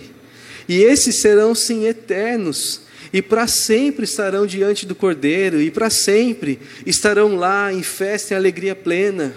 e 0.68 0.82
esses 0.82 1.16
serão 1.16 1.54
sim 1.54 1.86
eternos, 1.86 2.82
e 3.12 3.22
para 3.22 3.46
sempre 3.46 4.04
estarão 4.04 4.46
diante 4.46 4.84
do 4.84 4.94
Cordeiro, 4.94 5.62
e 5.62 5.70
para 5.70 5.88
sempre 5.88 6.58
estarão 6.84 7.36
lá 7.36 7.72
em 7.72 7.82
festa 7.82 8.34
e 8.34 8.36
alegria 8.36 8.74
plena. 8.74 9.34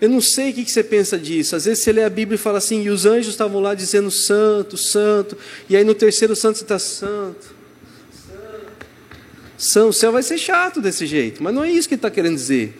Eu 0.00 0.08
não 0.08 0.20
sei 0.20 0.50
o 0.50 0.52
que 0.52 0.68
você 0.68 0.82
pensa 0.82 1.16
disso. 1.16 1.54
Às 1.54 1.64
vezes 1.64 1.84
você 1.84 1.92
lê 1.92 2.02
a 2.02 2.10
Bíblia 2.10 2.34
e 2.34 2.38
fala 2.38 2.58
assim, 2.58 2.82
e 2.82 2.90
os 2.90 3.06
anjos 3.06 3.28
estavam 3.28 3.60
lá 3.60 3.72
dizendo 3.72 4.10
santo, 4.10 4.76
santo, 4.76 5.38
e 5.68 5.76
aí 5.76 5.84
no 5.84 5.94
terceiro 5.94 6.34
santo 6.34 6.58
você 6.58 6.64
está 6.64 6.78
santo. 6.78 7.61
Santo. 9.62 9.90
O 9.90 9.92
céu 9.92 10.10
vai 10.10 10.24
ser 10.24 10.38
chato 10.38 10.80
desse 10.80 11.06
jeito, 11.06 11.42
mas 11.42 11.54
não 11.54 11.62
é 11.62 11.70
isso 11.70 11.86
que 11.86 11.94
ele 11.94 11.98
está 12.00 12.10
querendo 12.10 12.34
dizer. 12.34 12.76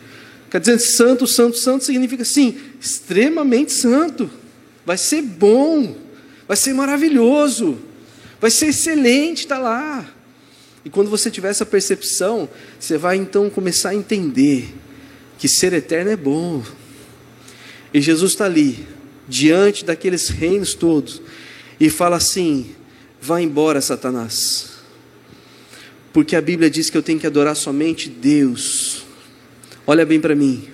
Quer 0.51 0.59
dizer, 0.59 0.79
santo, 0.79 1.25
santo, 1.25 1.57
santo 1.57 1.85
significa 1.85 2.25
sim, 2.25 2.57
extremamente 2.79 3.71
santo. 3.71 4.29
Vai 4.85 4.97
ser 4.97 5.21
bom, 5.21 5.95
vai 6.45 6.57
ser 6.57 6.73
maravilhoso, 6.73 7.79
vai 8.39 8.51
ser 8.51 8.67
excelente 8.67 9.43
estar 9.43 9.55
tá 9.55 9.61
lá. 9.61 10.05
E 10.83 10.89
quando 10.89 11.09
você 11.09 11.31
tiver 11.31 11.49
essa 11.49 11.65
percepção, 11.65 12.49
você 12.77 12.97
vai 12.97 13.15
então 13.15 13.49
começar 13.49 13.89
a 13.89 13.95
entender 13.95 14.75
que 15.39 15.47
ser 15.47 15.71
eterno 15.71 16.11
é 16.11 16.17
bom, 16.17 16.61
e 17.93 18.01
Jesus 18.01 18.33
está 18.33 18.45
ali, 18.45 18.85
diante 19.27 19.85
daqueles 19.85 20.27
reinos 20.27 20.73
todos, 20.73 21.21
e 21.79 21.89
fala 21.89 22.17
assim: 22.17 22.75
vá 23.21 23.39
embora, 23.39 23.79
Satanás. 23.79 24.72
Porque 26.13 26.35
a 26.35 26.41
Bíblia 26.41 26.69
diz 26.69 26.91
que 26.91 26.97
eu 26.97 27.01
tenho 27.01 27.19
que 27.19 27.25
adorar 27.25 27.55
somente 27.55 28.07
Deus. 28.07 29.03
Olha 29.85 30.05
bem 30.05 30.21
para 30.21 30.35
mim. 30.35 30.69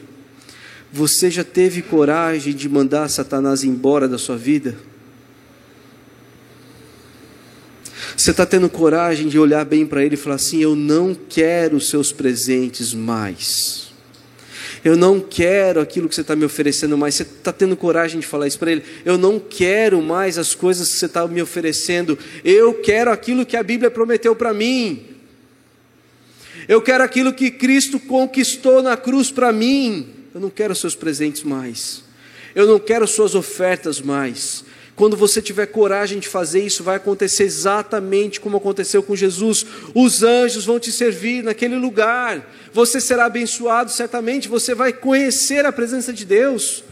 Você 0.91 1.31
já 1.31 1.43
teve 1.43 1.81
coragem 1.81 2.53
de 2.53 2.67
mandar 2.67 3.09
Satanás 3.09 3.63
embora 3.63 4.07
da 4.07 4.17
sua 4.17 4.35
vida? 4.35 4.75
Você 8.17 8.31
está 8.31 8.45
tendo 8.45 8.69
coragem 8.69 9.29
de 9.29 9.39
olhar 9.39 9.63
bem 9.63 9.85
para 9.85 10.03
ele 10.03 10.15
e 10.15 10.17
falar 10.17 10.35
assim: 10.35 10.61
Eu 10.61 10.75
não 10.75 11.15
quero 11.15 11.79
seus 11.79 12.11
presentes 12.11 12.93
mais. 12.93 13.89
Eu 14.83 14.97
não 14.97 15.19
quero 15.19 15.79
aquilo 15.79 16.09
que 16.09 16.15
você 16.15 16.21
está 16.21 16.35
me 16.35 16.43
oferecendo 16.43 16.97
mais. 16.97 17.15
Você 17.15 17.23
está 17.23 17.53
tendo 17.53 17.77
coragem 17.77 18.19
de 18.19 18.25
falar 18.25 18.47
isso 18.47 18.59
para 18.59 18.71
ele? 18.71 18.83
Eu 19.05 19.17
não 19.17 19.39
quero 19.39 20.01
mais 20.01 20.37
as 20.37 20.53
coisas 20.55 20.89
que 20.89 20.95
você 20.95 21.05
está 21.05 21.25
me 21.27 21.41
oferecendo. 21.41 22.17
Eu 22.43 22.73
quero 22.75 23.11
aquilo 23.11 23.45
que 23.45 23.55
a 23.55 23.63
Bíblia 23.63 23.91
prometeu 23.91 24.35
para 24.35 24.53
mim. 24.53 25.18
Eu 26.69 26.83
quero 26.83 27.03
aquilo 27.03 27.33
que 27.33 27.49
Cristo 27.49 27.99
conquistou 27.99 28.83
na 28.83 28.95
cruz 28.95 29.31
para 29.31 29.51
mim. 29.51 30.07
Eu 30.31 30.39
não 30.39 30.51
quero 30.51 30.75
seus 30.75 30.93
presentes 30.93 31.41
mais. 31.41 32.03
Eu 32.53 32.67
não 32.67 32.77
quero 32.77 33.07
suas 33.07 33.33
ofertas 33.33 33.99
mais. 33.99 34.63
Quando 34.95 35.17
você 35.17 35.41
tiver 35.41 35.65
coragem 35.65 36.19
de 36.19 36.27
fazer 36.27 36.63
isso, 36.63 36.83
vai 36.83 36.97
acontecer 36.97 37.45
exatamente 37.45 38.39
como 38.39 38.57
aconteceu 38.57 39.01
com 39.01 39.15
Jesus. 39.15 39.65
Os 39.95 40.21
anjos 40.21 40.63
vão 40.63 40.79
te 40.79 40.91
servir 40.91 41.43
naquele 41.43 41.75
lugar. 41.75 42.47
Você 42.71 43.01
será 43.01 43.25
abençoado, 43.25 43.89
certamente. 43.89 44.47
Você 44.47 44.75
vai 44.75 44.93
conhecer 44.93 45.65
a 45.65 45.71
presença 45.71 46.13
de 46.13 46.23
Deus, 46.23 46.83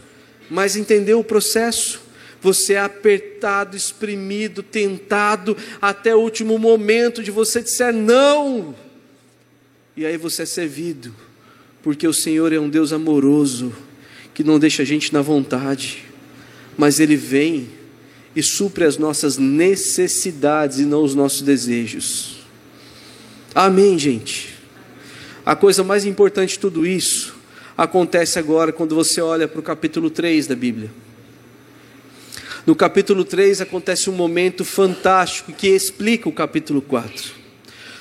mas 0.50 0.74
entender 0.74 1.14
o 1.14 1.22
processo. 1.22 2.00
Você 2.40 2.72
é 2.72 2.80
apertado, 2.80 3.76
exprimido, 3.76 4.60
tentado 4.60 5.56
até 5.80 6.16
o 6.16 6.18
último 6.18 6.58
momento 6.58 7.22
de 7.22 7.30
você 7.30 7.62
disser 7.62 7.94
não. 7.94 8.74
E 9.98 10.06
aí 10.06 10.16
você 10.16 10.42
é 10.42 10.46
servido, 10.46 11.12
porque 11.82 12.06
o 12.06 12.12
Senhor 12.12 12.52
é 12.52 12.60
um 12.60 12.70
Deus 12.70 12.92
amoroso, 12.92 13.72
que 14.32 14.44
não 14.44 14.56
deixa 14.56 14.82
a 14.82 14.84
gente 14.84 15.12
na 15.12 15.20
vontade, 15.22 16.04
mas 16.76 17.00
Ele 17.00 17.16
vem 17.16 17.68
e 18.36 18.40
supre 18.40 18.84
as 18.84 18.96
nossas 18.96 19.38
necessidades 19.38 20.78
e 20.78 20.84
não 20.84 21.02
os 21.02 21.16
nossos 21.16 21.42
desejos. 21.42 22.46
Amém, 23.52 23.98
gente? 23.98 24.54
A 25.44 25.56
coisa 25.56 25.82
mais 25.82 26.06
importante 26.06 26.50
de 26.50 26.60
tudo 26.60 26.86
isso 26.86 27.34
acontece 27.76 28.38
agora 28.38 28.70
quando 28.70 28.94
você 28.94 29.20
olha 29.20 29.48
para 29.48 29.58
o 29.58 29.64
capítulo 29.64 30.10
3 30.10 30.46
da 30.46 30.54
Bíblia. 30.54 30.92
No 32.64 32.76
capítulo 32.76 33.24
3 33.24 33.62
acontece 33.62 34.08
um 34.08 34.14
momento 34.14 34.64
fantástico 34.64 35.52
que 35.52 35.66
explica 35.66 36.28
o 36.28 36.32
capítulo 36.32 36.80
4. 36.80 37.47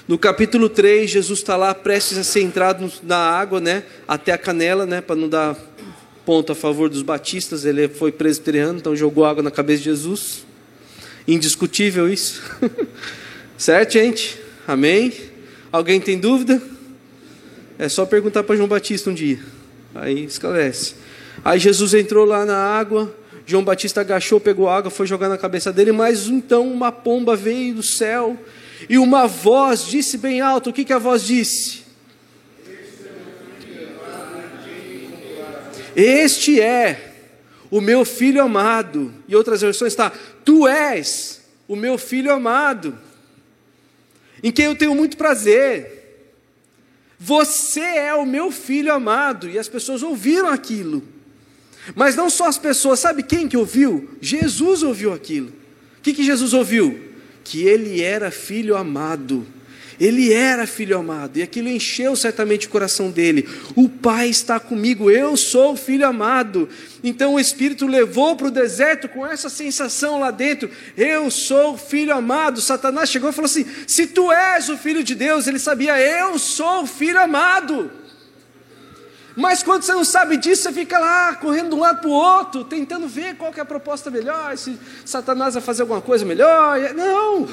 No 0.07 0.17
capítulo 0.17 0.69
3, 0.69 1.09
Jesus 1.09 1.39
está 1.39 1.57
lá 1.57 1.75
prestes 1.75 2.17
a 2.17 2.23
ser 2.23 2.41
entrado 2.41 2.89
na 3.03 3.17
água, 3.17 3.59
né, 3.59 3.83
até 4.07 4.31
a 4.31 4.37
canela, 4.37 4.85
né, 4.85 5.01
para 5.01 5.17
não 5.17 5.27
dar 5.27 5.57
ponto 6.25 6.49
a 6.49 6.55
favor 6.55 6.89
dos 6.89 7.01
batistas, 7.01 7.65
ele 7.65 7.89
foi 7.89 8.09
presbiteriano, 8.09 8.79
então 8.79 8.95
jogou 8.95 9.25
água 9.25 9.43
na 9.43 9.51
cabeça 9.51 9.79
de 9.79 9.85
Jesus. 9.85 10.45
Indiscutível 11.27 12.07
isso. 12.07 12.41
certo, 13.57 13.93
gente? 13.93 14.39
Amém? 14.65 15.11
Alguém 15.73 15.99
tem 15.99 16.17
dúvida? 16.17 16.61
É 17.77 17.89
só 17.89 18.05
perguntar 18.05 18.43
para 18.43 18.55
João 18.55 18.69
Batista 18.69 19.09
um 19.09 19.13
dia. 19.13 19.39
Aí 19.93 20.23
esclarece. 20.23 20.95
Aí 21.43 21.59
Jesus 21.59 21.93
entrou 21.93 22.23
lá 22.23 22.45
na 22.45 22.57
água, 22.57 23.13
João 23.45 23.63
Batista 23.63 23.99
agachou, 23.99 24.39
pegou 24.39 24.69
água, 24.69 24.89
foi 24.89 25.05
jogar 25.05 25.27
na 25.27 25.37
cabeça 25.37 25.73
dele, 25.73 25.91
mas 25.91 26.27
então 26.27 26.65
uma 26.71 26.93
pomba 26.93 27.35
veio 27.35 27.75
do 27.75 27.83
céu 27.83 28.37
e 28.89 28.97
uma 28.97 29.27
voz 29.27 29.85
disse 29.85 30.17
bem 30.17 30.41
alto: 30.41 30.69
o 30.69 30.73
que, 30.73 30.85
que 30.85 30.93
a 30.93 30.99
voz 30.99 31.23
disse? 31.23 31.83
Este 35.95 36.61
é 36.61 37.15
o 37.71 37.81
meu 37.81 38.05
filho 38.05 38.41
amado. 38.41 39.11
E 39.27 39.35
outras 39.35 39.61
versões 39.61 39.93
está: 39.93 40.11
Tu 40.45 40.67
és 40.67 41.41
o 41.67 41.75
meu 41.75 41.97
filho 41.97 42.31
amado, 42.31 42.97
em 44.43 44.51
quem 44.51 44.65
eu 44.65 44.75
tenho 44.75 44.93
muito 44.93 45.17
prazer. 45.17 45.95
Você 47.19 47.79
é 47.79 48.13
o 48.13 48.27
meu 48.27 48.51
filho 48.51 48.93
amado. 48.93 49.49
E 49.49 49.57
as 49.57 49.67
pessoas 49.67 50.03
ouviram 50.03 50.49
aquilo. 50.49 51.01
Mas 51.95 52.15
não 52.15 52.29
só 52.29 52.47
as 52.47 52.59
pessoas, 52.59 52.99
sabe 52.99 53.23
quem 53.23 53.47
que 53.47 53.57
ouviu? 53.57 54.17
Jesus 54.21 54.83
ouviu 54.83 55.13
aquilo. 55.13 55.47
O 55.97 56.01
que, 56.03 56.13
que 56.13 56.23
Jesus 56.23 56.53
ouviu? 56.53 57.06
Que 57.49 57.63
ele 57.63 58.01
era 58.01 58.29
filho 58.29 58.75
amado. 58.75 59.47
Ele 59.99 60.31
era 60.31 60.67
filho 60.67 60.95
amado, 60.95 61.37
e 61.37 61.41
aquilo 61.41 61.69
encheu 61.69 62.15
certamente 62.15 62.67
o 62.67 62.69
coração 62.69 63.09
dele. 63.09 63.49
O 63.75 63.89
Pai 63.89 64.29
está 64.29 64.59
comigo, 64.59 65.09
eu 65.09 65.35
sou 65.35 65.75
filho 65.75 66.05
amado. 66.05 66.69
Então 67.03 67.33
o 67.33 67.39
Espírito 67.39 67.87
levou 67.87 68.35
para 68.35 68.47
o 68.47 68.51
deserto 68.51 69.09
com 69.09 69.25
essa 69.25 69.49
sensação 69.49 70.19
lá 70.19 70.29
dentro: 70.29 70.69
eu 70.95 71.31
sou 71.31 71.77
filho 71.77 72.13
amado. 72.13 72.61
Satanás 72.61 73.09
chegou 73.09 73.31
e 73.31 73.33
falou 73.33 73.47
assim: 73.47 73.65
se 73.87 74.05
tu 74.05 74.31
és 74.31 74.69
o 74.69 74.77
filho 74.77 75.03
de 75.03 75.15
Deus, 75.15 75.47
ele 75.47 75.57
sabia, 75.57 75.99
eu 75.99 76.37
sou 76.37 76.85
filho 76.85 77.19
amado. 77.19 77.89
Mas 79.37 79.63
quando 79.63 79.83
você 79.83 79.93
não 79.93 80.03
sabe 80.03 80.35
disso, 80.35 80.63
você 80.63 80.73
fica 80.73 80.99
lá 80.99 81.35
correndo 81.35 81.69
de 81.69 81.75
um 81.75 81.79
lado 81.79 82.01
para 82.01 82.09
o 82.09 82.13
outro, 82.13 82.65
tentando 82.65 83.07
ver 83.07 83.37
qual 83.37 83.53
é 83.55 83.61
a 83.61 83.65
proposta 83.65 84.11
melhor, 84.11 84.57
se 84.57 84.77
Satanás 85.05 85.53
vai 85.53 85.63
fazer 85.63 85.83
alguma 85.83 86.01
coisa 86.01 86.25
melhor. 86.25 86.77
Não! 86.93 87.47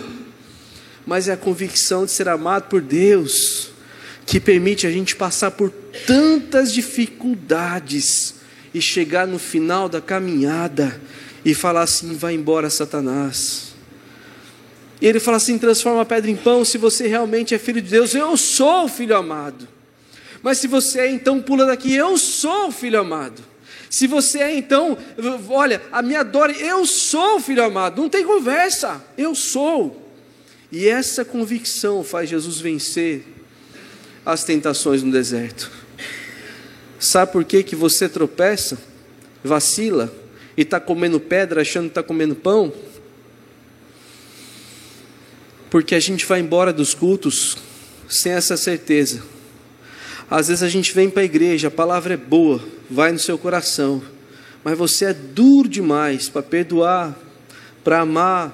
mas 1.07 1.29
é 1.29 1.33
a 1.33 1.37
convicção 1.37 2.05
de 2.05 2.11
ser 2.11 2.29
amado 2.29 2.69
por 2.69 2.81
Deus 2.81 3.71
que 4.27 4.41
permite 4.41 4.87
a 4.87 4.91
gente 4.91 5.15
passar 5.15 5.51
por 5.51 5.71
tantas 6.07 6.73
dificuldades 6.73 8.37
e 8.73 8.81
chegar 8.81 9.27
no 9.27 9.39
final 9.39 9.89
da 9.89 10.01
caminhada 10.01 11.01
e 11.45 11.55
falar 11.55 11.83
assim: 11.83 12.15
vai 12.15 12.35
embora, 12.35 12.71
Satanás. 12.71 13.75
E 15.01 15.07
ele 15.07 15.21
fala 15.21 15.37
assim: 15.37 15.59
transforma 15.59 16.01
a 16.01 16.07
pedra 16.07 16.31
em 16.31 16.37
pão 16.37 16.65
se 16.65 16.79
você 16.79 17.07
realmente 17.07 17.55
é 17.55 17.59
filho 17.59 17.83
de 17.83 17.91
Deus. 17.91 18.15
Eu 18.15 18.35
sou 18.37 18.87
o 18.87 18.89
filho 18.89 19.15
amado. 19.15 19.69
Mas 20.45 20.59
se 20.59 20.67
você 20.67 21.01
é, 21.01 21.11
então 21.11 21.41
pula 21.41 21.65
daqui, 21.65 21.95
eu 21.95 22.19
sou 22.19 22.69
o 22.69 22.71
filho 22.71 23.01
amado. 23.01 23.43
Se 23.89 24.07
você 24.07 24.41
é, 24.41 24.55
então, 24.55 24.99
olha, 25.49 25.81
a 25.91 26.03
minha 26.03 26.21
adora, 26.21 26.53
eu 26.53 26.85
sou 26.85 27.37
o 27.37 27.41
filho 27.41 27.65
amado. 27.65 28.03
Não 28.03 28.11
tem 28.11 28.27
conversa, 28.27 29.03
eu 29.17 29.35
sou. 29.35 30.07
E 30.71 30.87
essa 30.87 31.25
convicção 31.25 32.05
faz 32.05 32.29
Jesus 32.29 32.61
vencer 32.61 33.25
as 34.27 34.45
tentações 34.45 35.03
no 35.03 35.11
deserto. 35.11 35.71
Sabe 36.99 37.33
por 37.33 37.43
que, 37.43 37.63
que 37.63 37.75
você 37.75 38.07
tropeça, 38.07 38.77
vacila 39.43 40.15
e 40.59 40.61
está 40.61 40.79
comendo 40.79 41.19
pedra 41.19 41.63
achando 41.63 41.85
que 41.85 41.93
está 41.93 42.03
comendo 42.03 42.35
pão? 42.35 42.71
Porque 45.71 45.95
a 45.95 46.01
gente 46.01 46.27
vai 46.27 46.41
embora 46.41 46.71
dos 46.71 46.93
cultos 46.93 47.57
sem 48.11 48.33
essa 48.33 48.59
certeza. 48.59 49.33
Às 50.35 50.49
vezes 50.49 50.65
a 50.65 50.69
gente 50.69 50.93
vem 50.93 51.09
para 51.09 51.23
a 51.23 51.25
igreja, 51.25 51.69
a 51.69 51.71
palavra 51.71 52.15
é 52.15 52.17
boa, 52.17 52.61
vai 52.91 53.13
no 53.13 53.21
seu 53.21 53.39
coração, 53.39 54.03
mas 54.65 54.77
você 54.77 55.05
é 55.05 55.15
duro 55.15 55.69
demais 55.69 56.29
para 56.29 56.43
perdoar, 56.43 57.17
para 57.85 58.01
amar, 58.01 58.53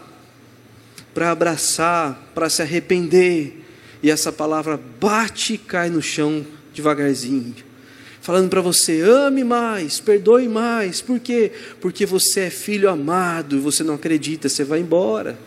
para 1.15 1.31
abraçar, 1.31 2.33
para 2.35 2.51
se 2.51 2.61
arrepender, 2.61 3.65
e 4.03 4.11
essa 4.11 4.31
palavra 4.31 4.79
bate 5.01 5.55
e 5.55 5.59
cai 5.59 5.89
no 5.89 6.03
chão 6.03 6.45
devagarzinho, 6.75 7.55
falando 8.21 8.51
para 8.51 8.61
você: 8.61 9.01
ame 9.01 9.43
mais, 9.43 9.99
perdoe 10.01 10.51
mais, 10.51 11.01
por 11.01 11.19
quê? 11.19 11.51
Porque 11.81 12.05
você 12.05 12.41
é 12.41 12.51
filho 12.51 12.91
amado 12.91 13.57
e 13.57 13.59
você 13.59 13.83
não 13.83 13.95
acredita, 13.95 14.51
você 14.51 14.65
vai 14.65 14.81
embora 14.81 15.39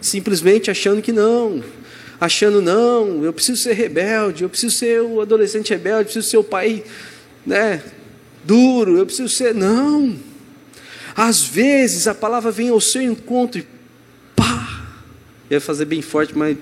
simplesmente 0.00 0.70
achando 0.70 1.02
que 1.02 1.12
não, 1.12 1.62
achando 2.20 2.60
não, 2.60 3.24
eu 3.24 3.32
preciso 3.32 3.62
ser 3.62 3.74
rebelde, 3.74 4.42
eu 4.42 4.48
preciso 4.48 4.76
ser 4.76 5.00
o 5.00 5.20
adolescente 5.20 5.70
rebelde, 5.70 6.00
eu 6.00 6.04
preciso 6.04 6.28
ser 6.28 6.36
o 6.36 6.44
pai, 6.44 6.84
né, 7.46 7.82
duro, 8.44 8.96
eu 8.96 9.06
preciso 9.06 9.28
ser 9.28 9.54
não. 9.54 10.16
Às 11.16 11.42
vezes 11.42 12.06
a 12.06 12.14
palavra 12.14 12.50
vem 12.50 12.68
ao 12.68 12.80
seu 12.80 13.02
encontro 13.02 13.60
e 13.60 13.66
pá, 14.36 14.86
ia 15.50 15.60
fazer 15.60 15.84
bem 15.84 16.02
forte, 16.02 16.36
mas 16.36 16.56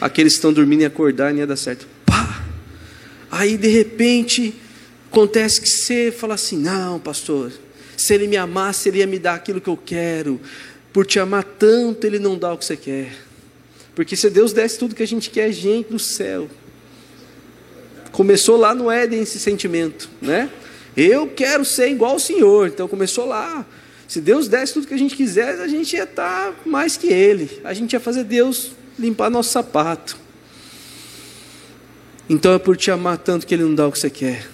aqueles 0.00 0.34
que 0.34 0.38
estão 0.38 0.52
dormindo 0.52 0.82
e 0.82 0.86
acordar 0.86 1.32
não 1.32 1.40
ia 1.40 1.46
dar 1.46 1.56
certo. 1.56 1.86
Pá. 2.06 2.42
Aí 3.30 3.56
de 3.56 3.68
repente 3.68 4.54
acontece 5.10 5.60
que 5.60 5.68
você 5.68 6.12
fala 6.16 6.34
assim: 6.34 6.56
"Não, 6.56 6.98
pastor, 6.98 7.52
se 7.96 8.14
ele 8.14 8.26
me 8.26 8.36
amasse, 8.36 8.88
ele 8.88 8.98
ia 8.98 9.06
me 9.06 9.18
dar 9.18 9.34
aquilo 9.34 9.60
que 9.60 9.68
eu 9.68 9.76
quero 9.76 10.40
por 10.92 11.06
te 11.06 11.20
amar 11.20 11.44
tanto, 11.44 12.04
Ele 12.04 12.18
não 12.18 12.38
dá 12.38 12.52
o 12.52 12.58
que 12.58 12.64
você 12.64 12.76
quer. 12.76 13.12
Porque 13.98 14.14
se 14.14 14.30
Deus 14.30 14.52
desse 14.52 14.78
tudo 14.78 14.94
que 14.94 15.02
a 15.02 15.06
gente 15.08 15.28
quer, 15.28 15.50
gente 15.50 15.90
do 15.90 15.98
céu. 15.98 16.48
Começou 18.12 18.56
lá 18.56 18.72
no 18.72 18.88
Éden 18.88 19.22
esse 19.22 19.40
sentimento, 19.40 20.08
né? 20.22 20.48
Eu 20.96 21.26
quero 21.26 21.64
ser 21.64 21.90
igual 21.90 22.12
ao 22.12 22.18
Senhor. 22.20 22.68
Então 22.68 22.86
começou 22.86 23.26
lá. 23.26 23.66
Se 24.06 24.20
Deus 24.20 24.46
desse 24.46 24.72
tudo 24.72 24.86
que 24.86 24.94
a 24.94 24.96
gente 24.96 25.16
quisesse, 25.16 25.60
a 25.60 25.66
gente 25.66 25.96
ia 25.96 26.04
estar 26.04 26.54
mais 26.64 26.96
que 26.96 27.08
Ele. 27.08 27.60
A 27.64 27.74
gente 27.74 27.92
ia 27.92 27.98
fazer 27.98 28.22
Deus 28.22 28.70
limpar 28.96 29.30
nosso 29.30 29.50
sapato. 29.50 30.16
Então 32.30 32.52
é 32.52 32.58
por 32.60 32.76
te 32.76 32.92
amar 32.92 33.18
tanto 33.18 33.48
que 33.48 33.52
Ele 33.52 33.64
não 33.64 33.74
dá 33.74 33.88
o 33.88 33.90
que 33.90 33.98
você 33.98 34.10
quer. 34.10 34.48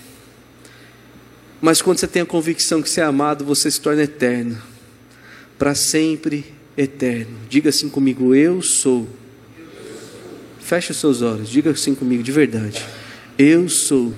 Mas 1.60 1.82
quando 1.82 1.98
você 1.98 2.06
tem 2.06 2.22
a 2.22 2.26
convicção 2.26 2.80
que 2.80 2.88
você 2.88 3.02
é 3.02 3.04
amado, 3.04 3.44
você 3.44 3.70
se 3.70 3.78
torna 3.78 4.04
eterno 4.04 4.56
para 5.58 5.74
sempre 5.74 6.46
eterno. 6.78 7.36
Diga 7.46 7.68
assim 7.68 7.90
comigo: 7.90 8.34
Eu 8.34 8.62
sou. 8.62 9.06
Feche 10.64 10.92
os 10.92 10.96
seus 10.96 11.20
olhos, 11.20 11.50
diga 11.50 11.72
assim 11.72 11.94
comigo 11.94 12.22
de 12.22 12.32
verdade. 12.32 12.82
Eu 13.36 13.68
sou 13.68 14.14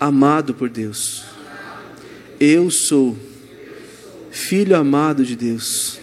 amado 0.00 0.52
por 0.52 0.68
Deus. 0.68 1.22
Eu 2.40 2.68
sou 2.72 3.16
filho 4.32 4.74
amado 4.74 5.24
de 5.24 5.36
Deus. 5.36 6.00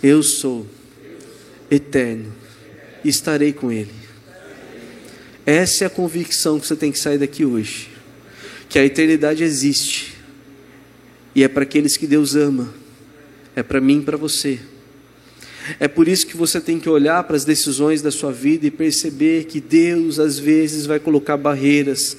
Eu 0.00 0.22
sou 0.22 0.64
eterno. 1.68 2.32
Estarei 3.04 3.52
com 3.52 3.72
Ele. 3.72 3.90
Essa 5.44 5.82
é 5.82 5.86
a 5.88 5.90
convicção 5.90 6.60
que 6.60 6.68
você 6.68 6.76
tem 6.76 6.92
que 6.92 7.00
sair 7.00 7.18
daqui 7.18 7.44
hoje. 7.44 7.88
Que 8.68 8.78
a 8.78 8.84
eternidade 8.84 9.42
existe 9.42 10.14
e 11.34 11.42
é 11.42 11.48
para 11.48 11.64
aqueles 11.64 11.96
que 11.96 12.06
Deus 12.06 12.36
ama, 12.36 12.72
é 13.56 13.62
para 13.62 13.80
mim 13.80 13.98
e 13.98 14.02
para 14.02 14.16
você. 14.16 14.60
É 15.78 15.88
por 15.88 16.08
isso 16.08 16.26
que 16.26 16.36
você 16.36 16.60
tem 16.60 16.78
que 16.78 16.88
olhar 16.88 17.22
para 17.24 17.36
as 17.36 17.44
decisões 17.44 18.02
da 18.02 18.10
sua 18.10 18.32
vida 18.32 18.66
e 18.66 18.70
perceber 18.70 19.44
que 19.44 19.60
Deus 19.60 20.18
às 20.18 20.38
vezes 20.38 20.86
vai 20.86 20.98
colocar 20.98 21.36
barreiras 21.36 22.16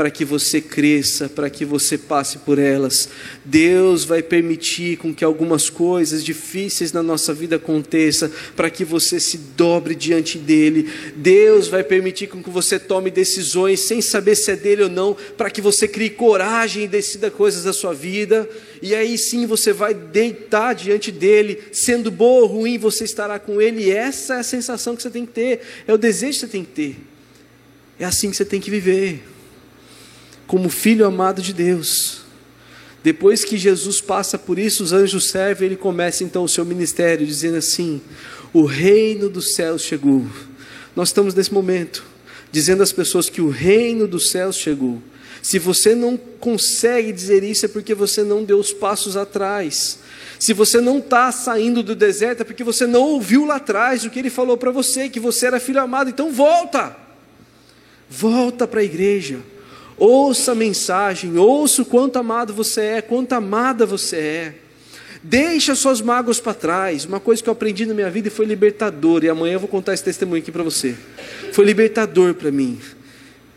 para 0.00 0.10
que 0.10 0.24
você 0.24 0.62
cresça, 0.62 1.28
para 1.28 1.50
que 1.50 1.62
você 1.62 1.98
passe 1.98 2.38
por 2.38 2.58
elas. 2.58 3.10
Deus 3.44 4.02
vai 4.02 4.22
permitir 4.22 4.96
com 4.96 5.14
que 5.14 5.22
algumas 5.22 5.68
coisas 5.68 6.24
difíceis 6.24 6.90
na 6.90 7.02
nossa 7.02 7.34
vida 7.34 7.56
aconteçam, 7.56 8.30
para 8.56 8.70
que 8.70 8.82
você 8.82 9.20
se 9.20 9.36
dobre 9.36 9.94
diante 9.94 10.38
dele. 10.38 10.90
Deus 11.14 11.68
vai 11.68 11.84
permitir 11.84 12.28
com 12.28 12.42
que 12.42 12.48
você 12.48 12.78
tome 12.78 13.10
decisões 13.10 13.80
sem 13.80 14.00
saber 14.00 14.36
se 14.36 14.50
é 14.50 14.56
dele 14.56 14.84
ou 14.84 14.88
não, 14.88 15.14
para 15.36 15.50
que 15.50 15.60
você 15.60 15.86
crie 15.86 16.08
coragem 16.08 16.84
e 16.84 16.88
decida 16.88 17.30
coisas 17.30 17.64
da 17.64 17.72
sua 17.74 17.92
vida. 17.92 18.48
E 18.80 18.94
aí 18.94 19.18
sim 19.18 19.44
você 19.44 19.70
vai 19.70 19.92
deitar 19.92 20.74
diante 20.74 21.12
dele, 21.12 21.60
sendo 21.72 22.10
bom 22.10 22.40
ou 22.40 22.46
ruim, 22.46 22.78
você 22.78 23.04
estará 23.04 23.38
com 23.38 23.60
ele. 23.60 23.82
E 23.82 23.90
essa 23.90 24.36
é 24.36 24.38
a 24.38 24.42
sensação 24.42 24.96
que 24.96 25.02
você 25.02 25.10
tem 25.10 25.26
que 25.26 25.32
ter, 25.32 25.60
é 25.86 25.92
o 25.92 25.98
desejo 25.98 26.40
que 26.40 26.46
você 26.46 26.48
tem 26.48 26.64
que 26.64 26.70
ter. 26.70 26.96
É 27.98 28.06
assim 28.06 28.30
que 28.30 28.36
você 28.38 28.46
tem 28.46 28.62
que 28.62 28.70
viver 28.70 29.22
como 30.50 30.68
filho 30.68 31.06
amado 31.06 31.40
de 31.40 31.52
Deus. 31.52 32.22
Depois 33.04 33.44
que 33.44 33.56
Jesus 33.56 34.00
passa 34.00 34.36
por 34.36 34.58
isso, 34.58 34.82
os 34.82 34.92
anjos 34.92 35.30
servem, 35.30 35.66
ele 35.66 35.76
começa 35.76 36.24
então 36.24 36.42
o 36.42 36.48
seu 36.48 36.64
ministério, 36.64 37.24
dizendo 37.24 37.56
assim: 37.56 38.00
O 38.52 38.64
reino 38.64 39.30
dos 39.30 39.54
céus 39.54 39.82
chegou. 39.82 40.26
Nós 40.96 41.10
estamos 41.10 41.34
nesse 41.34 41.54
momento, 41.54 42.04
dizendo 42.50 42.82
às 42.82 42.90
pessoas 42.90 43.30
que 43.30 43.40
o 43.40 43.48
reino 43.48 44.08
dos 44.08 44.32
céus 44.32 44.56
chegou. 44.56 45.00
Se 45.40 45.56
você 45.56 45.94
não 45.94 46.16
consegue 46.16 47.12
dizer 47.12 47.44
isso, 47.44 47.66
é 47.66 47.68
porque 47.68 47.94
você 47.94 48.24
não 48.24 48.42
deu 48.42 48.58
os 48.58 48.72
passos 48.72 49.16
atrás. 49.16 50.00
Se 50.36 50.52
você 50.52 50.80
não 50.80 50.98
está 50.98 51.30
saindo 51.30 51.80
do 51.80 51.94
deserto, 51.94 52.40
é 52.40 52.44
porque 52.44 52.64
você 52.64 52.88
não 52.88 53.02
ouviu 53.02 53.44
lá 53.44 53.56
atrás 53.56 54.04
o 54.04 54.10
que 54.10 54.18
ele 54.18 54.30
falou 54.30 54.56
para 54.56 54.72
você, 54.72 55.08
que 55.08 55.20
você 55.20 55.46
era 55.46 55.60
filho 55.60 55.80
amado. 55.80 56.10
Então 56.10 56.32
volta, 56.32 56.96
volta 58.10 58.66
para 58.66 58.80
a 58.80 58.84
igreja 58.84 59.38
ouça 60.00 60.52
a 60.52 60.54
mensagem, 60.54 61.36
ouça 61.36 61.82
o 61.82 61.84
quanto 61.84 62.16
amado 62.18 62.54
você 62.54 62.80
é, 62.80 63.02
quanto 63.02 63.34
amada 63.34 63.84
você 63.84 64.16
é. 64.16 64.54
Deixa 65.22 65.74
suas 65.74 66.00
mágoas 66.00 66.40
para 66.40 66.54
trás. 66.54 67.04
Uma 67.04 67.20
coisa 67.20 67.42
que 67.42 67.48
eu 67.48 67.52
aprendi 67.52 67.84
na 67.84 67.92
minha 67.92 68.08
vida 68.08 68.28
e 68.28 68.30
foi 68.30 68.46
libertador, 68.46 69.22
e 69.22 69.28
amanhã 69.28 69.52
eu 69.52 69.60
vou 69.60 69.68
contar 69.68 69.92
esse 69.92 70.02
testemunho 70.02 70.40
aqui 70.40 70.50
para 70.50 70.62
você. 70.62 70.96
Foi 71.52 71.66
libertador 71.66 72.32
para 72.34 72.50
mim. 72.50 72.80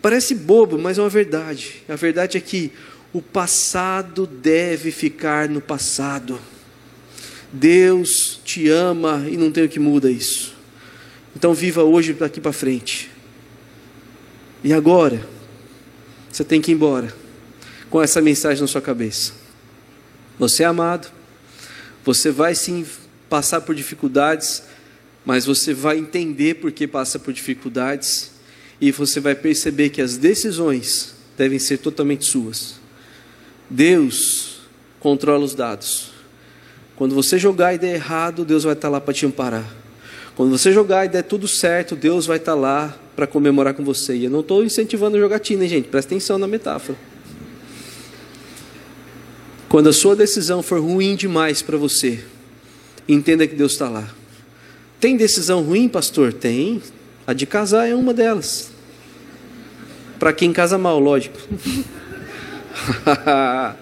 Parece 0.01 0.35
bobo, 0.35 0.77
mas 0.77 0.97
é 0.97 1.01
uma 1.01 1.09
verdade. 1.09 1.81
A 1.87 1.95
verdade 1.95 2.37
é 2.37 2.41
que 2.41 2.73
o 3.13 3.21
passado 3.21 4.27
deve 4.27 4.91
ficar 4.91 5.47
no 5.47 5.61
passado. 5.61 6.37
Deus 7.53 8.41
te 8.43 8.67
ama 8.67 9.25
e 9.29 9.37
não 9.37 9.49
tem 9.49 9.63
o 9.63 9.69
que 9.69 9.79
muda 9.79 10.11
isso. 10.11 10.53
Então 11.33 11.53
viva 11.53 11.83
hoje 11.83 12.11
daqui 12.11 12.41
para 12.41 12.51
frente. 12.51 13.09
E 14.61 14.73
agora, 14.73 15.32
você 16.33 16.43
tem 16.43 16.59
que 16.59 16.71
ir 16.71 16.73
embora 16.73 17.13
com 17.91 18.01
essa 18.01 18.19
mensagem 18.19 18.59
na 18.59 18.67
sua 18.67 18.81
cabeça. 18.81 19.33
Você 20.39 20.63
é 20.63 20.65
amado, 20.65 21.11
você 22.03 22.31
vai 22.31 22.55
sim 22.55 22.83
passar 23.29 23.61
por 23.61 23.75
dificuldades, 23.75 24.63
mas 25.23 25.45
você 25.45 25.75
vai 25.75 25.99
entender 25.99 26.55
por 26.55 26.71
que 26.71 26.87
passa 26.87 27.19
por 27.19 27.31
dificuldades 27.31 28.31
e 28.81 28.91
você 28.91 29.19
vai 29.19 29.35
perceber 29.35 29.91
que 29.91 30.01
as 30.01 30.17
decisões 30.17 31.13
devem 31.37 31.59
ser 31.59 31.77
totalmente 31.77 32.25
suas. 32.25 32.79
Deus 33.69 34.61
controla 34.99 35.45
os 35.45 35.53
dados. 35.53 36.13
Quando 36.95 37.13
você 37.13 37.37
jogar 37.37 37.75
e 37.75 37.77
der 37.77 37.93
errado, 37.93 38.43
Deus 38.43 38.63
vai 38.63 38.73
estar 38.73 38.89
lá 38.89 38.99
para 38.99 39.13
te 39.13 39.23
amparar. 39.27 39.71
Quando 40.35 40.49
você 40.57 40.71
jogar 40.71 41.05
e 41.05 41.09
der 41.09 41.21
tudo 41.21 41.47
certo, 41.47 41.95
Deus 41.95 42.25
vai 42.25 42.37
estar 42.37 42.55
lá 42.55 42.97
para 43.15 43.27
comemorar 43.27 43.73
com 43.73 43.83
você. 43.83 44.15
E 44.15 44.25
eu 44.25 44.31
não 44.31 44.39
estou 44.39 44.63
incentivando 44.63 45.19
jogatina, 45.19 45.63
hein, 45.63 45.69
gente? 45.69 45.87
Presta 45.87 46.13
atenção 46.13 46.37
na 46.37 46.47
metáfora. 46.47 46.97
Quando 49.69 49.89
a 49.89 49.93
sua 49.93 50.15
decisão 50.15 50.61
for 50.61 50.79
ruim 50.79 51.15
demais 51.15 51.61
para 51.61 51.77
você, 51.77 52.23
entenda 53.07 53.47
que 53.47 53.55
Deus 53.55 53.71
está 53.71 53.89
lá. 53.89 54.07
Tem 54.99 55.17
decisão 55.17 55.61
ruim, 55.61 55.89
pastor? 55.89 56.31
Tem. 56.31 56.81
A 57.25 57.33
de 57.33 57.45
casar 57.45 57.87
é 57.87 57.95
uma 57.95 58.13
delas. 58.13 58.71
Para 60.19 60.31
quem 60.31 60.53
casa 60.53 60.77
mal, 60.77 60.99
lógico. 60.99 61.37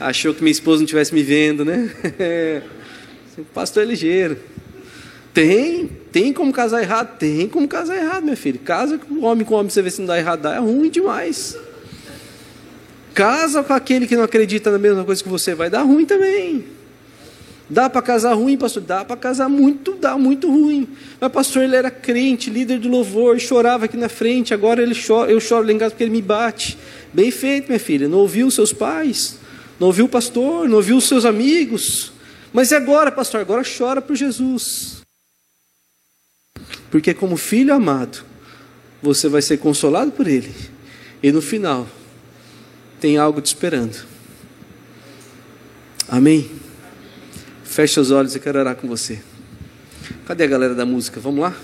Achou 0.00 0.34
que 0.34 0.42
minha 0.42 0.50
esposa 0.50 0.78
não 0.78 0.84
estivesse 0.84 1.14
me 1.14 1.22
vendo, 1.22 1.64
né? 1.64 1.90
pastor 3.54 3.82
é 3.82 3.86
ligeiro. 3.86 4.36
Tem, 5.32 5.88
tem 6.10 6.32
como 6.32 6.52
casar 6.52 6.82
errado? 6.82 7.16
Tem 7.18 7.48
como 7.48 7.68
casar 7.68 7.96
errado, 7.96 8.24
meu 8.24 8.36
filho. 8.36 8.58
Casa 8.58 8.98
com 8.98 9.24
homem 9.24 9.44
com 9.44 9.54
homem, 9.54 9.70
você 9.70 9.80
vê 9.80 9.90
se 9.90 10.00
não 10.00 10.08
dá 10.08 10.18
errado, 10.18 10.42
dá, 10.42 10.54
é 10.54 10.58
ruim 10.58 10.90
demais. 10.90 11.56
Casa 13.14 13.62
com 13.62 13.72
aquele 13.72 14.06
que 14.06 14.16
não 14.16 14.24
acredita 14.24 14.70
na 14.70 14.78
mesma 14.78 15.04
coisa 15.04 15.22
que 15.22 15.28
você, 15.28 15.54
vai 15.54 15.70
dar 15.70 15.82
ruim 15.82 16.04
também. 16.04 16.64
Dá 17.68 17.88
para 17.88 18.02
casar 18.02 18.34
ruim, 18.34 18.56
pastor? 18.56 18.82
Dá 18.82 19.04
para 19.04 19.16
casar 19.16 19.48
muito, 19.48 19.94
dá 19.94 20.18
muito 20.18 20.50
ruim. 20.50 20.88
Mas 21.20 21.30
pastor, 21.30 21.62
ele 21.62 21.76
era 21.76 21.88
crente, 21.88 22.50
líder 22.50 22.80
de 22.80 22.88
louvor, 22.88 23.38
chorava 23.38 23.84
aqui 23.84 23.96
na 23.96 24.08
frente, 24.08 24.52
agora 24.52 24.82
ele 24.82 24.94
chora, 24.94 25.30
eu 25.30 25.38
choro 25.38 25.64
lá 25.64 25.72
em 25.72 25.78
casa 25.78 25.92
porque 25.92 26.02
ele 26.02 26.10
me 26.10 26.20
bate. 26.20 26.76
Bem 27.12 27.30
feito, 27.30 27.68
minha 27.68 27.78
filha, 27.78 28.08
não 28.08 28.18
ouviu 28.18 28.48
os 28.48 28.54
seus 28.54 28.72
pais, 28.72 29.38
não 29.78 29.86
ouviu 29.86 30.06
o 30.06 30.08
pastor, 30.08 30.68
não 30.68 30.76
ouviu 30.76 30.96
os 30.96 31.04
seus 31.04 31.24
amigos. 31.24 32.12
Mas 32.52 32.72
e 32.72 32.74
agora, 32.74 33.12
pastor? 33.12 33.40
Agora 33.40 33.62
chora 33.62 34.02
por 34.02 34.16
Jesus. 34.16 34.99
Porque, 36.90 37.14
como 37.14 37.36
filho 37.36 37.72
amado, 37.72 38.24
você 39.02 39.28
vai 39.28 39.40
ser 39.40 39.58
consolado 39.58 40.10
por 40.12 40.26
Ele. 40.26 40.52
E 41.22 41.30
no 41.30 41.40
final, 41.40 41.86
tem 43.00 43.16
algo 43.16 43.40
te 43.40 43.46
esperando. 43.46 43.96
Amém? 46.08 46.50
Feche 47.62 48.00
os 48.00 48.10
olhos, 48.10 48.34
eu 48.34 48.40
quero 48.40 48.58
orar 48.58 48.74
com 48.74 48.88
você. 48.88 49.20
Cadê 50.26 50.44
a 50.44 50.46
galera 50.48 50.74
da 50.74 50.84
música? 50.84 51.20
Vamos 51.20 51.40
lá? 51.40 51.54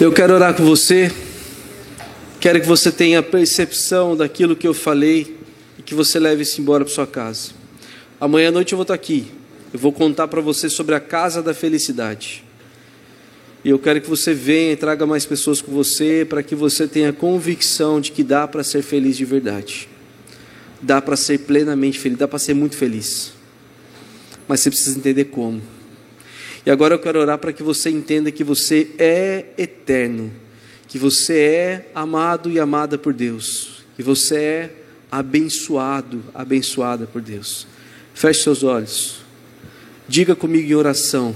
Eu 0.00 0.12
quero 0.12 0.34
orar 0.34 0.54
com 0.54 0.64
você. 0.64 1.12
Quero 2.42 2.60
que 2.60 2.66
você 2.66 2.90
tenha 2.90 3.22
percepção 3.22 4.16
daquilo 4.16 4.56
que 4.56 4.66
eu 4.66 4.74
falei 4.74 5.38
e 5.78 5.82
que 5.82 5.94
você 5.94 6.18
leve 6.18 6.42
isso 6.42 6.60
embora 6.60 6.84
para 6.84 6.92
sua 6.92 7.06
casa. 7.06 7.52
Amanhã 8.20 8.48
à 8.48 8.50
noite 8.50 8.72
eu 8.72 8.76
vou 8.76 8.82
estar 8.82 8.94
aqui. 8.94 9.30
Eu 9.72 9.78
vou 9.78 9.92
contar 9.92 10.26
para 10.26 10.40
você 10.40 10.68
sobre 10.68 10.96
a 10.96 10.98
casa 10.98 11.40
da 11.40 11.54
felicidade. 11.54 12.42
E 13.64 13.68
eu 13.68 13.78
quero 13.78 14.00
que 14.00 14.10
você 14.10 14.34
venha 14.34 14.72
e 14.72 14.76
traga 14.76 15.06
mais 15.06 15.24
pessoas 15.24 15.62
com 15.62 15.70
você 15.70 16.26
para 16.28 16.42
que 16.42 16.56
você 16.56 16.88
tenha 16.88 17.12
convicção 17.12 18.00
de 18.00 18.10
que 18.10 18.24
dá 18.24 18.48
para 18.48 18.64
ser 18.64 18.82
feliz 18.82 19.16
de 19.16 19.24
verdade. 19.24 19.88
Dá 20.80 21.00
para 21.00 21.14
ser 21.14 21.38
plenamente 21.38 21.96
feliz, 21.96 22.18
dá 22.18 22.26
para 22.26 22.40
ser 22.40 22.54
muito 22.54 22.76
feliz. 22.76 23.34
Mas 24.48 24.58
você 24.58 24.70
precisa 24.70 24.98
entender 24.98 25.26
como. 25.26 25.62
E 26.66 26.72
agora 26.72 26.92
eu 26.92 26.98
quero 26.98 27.20
orar 27.20 27.38
para 27.38 27.52
que 27.52 27.62
você 27.62 27.88
entenda 27.88 28.32
que 28.32 28.42
você 28.42 28.90
é 28.98 29.44
eterno 29.56 30.42
que 30.92 30.98
você 30.98 31.38
é 31.38 31.90
amado 31.94 32.50
e 32.50 32.60
amada 32.60 32.98
por 32.98 33.14
Deus, 33.14 33.82
que 33.96 34.02
você 34.02 34.36
é 34.36 34.74
abençoado, 35.10 36.22
abençoada 36.34 37.06
por 37.06 37.22
Deus. 37.22 37.66
Feche 38.12 38.42
seus 38.42 38.62
olhos. 38.62 39.22
Diga 40.06 40.36
comigo 40.36 40.70
em 40.70 40.74
oração: 40.74 41.34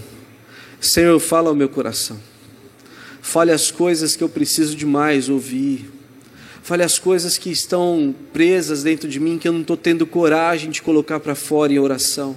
Senhor, 0.79 1.19
fala 1.19 1.49
ao 1.49 1.55
meu 1.55 1.71
coração. 1.71 2.21
Fale 3.23 3.51
as 3.51 3.71
coisas 3.71 4.15
que 4.15 4.23
eu 4.23 4.29
preciso 4.29 4.77
demais 4.77 5.31
ouvir. 5.31 5.91
Fale 6.63 6.83
as 6.83 6.99
coisas 6.99 7.39
que 7.39 7.49
estão 7.49 8.15
presas 8.35 8.83
dentro 8.83 9.09
de 9.09 9.19
mim 9.19 9.39
que 9.39 9.49
eu 9.49 9.55
não 9.55 9.63
estou 9.63 9.77
tendo 9.77 10.07
coragem 10.07 10.71
de 10.71 10.83
colocar 10.83 11.19
para 11.19 11.35
fora 11.35 11.73
em 11.73 11.79
oração. 11.79 12.37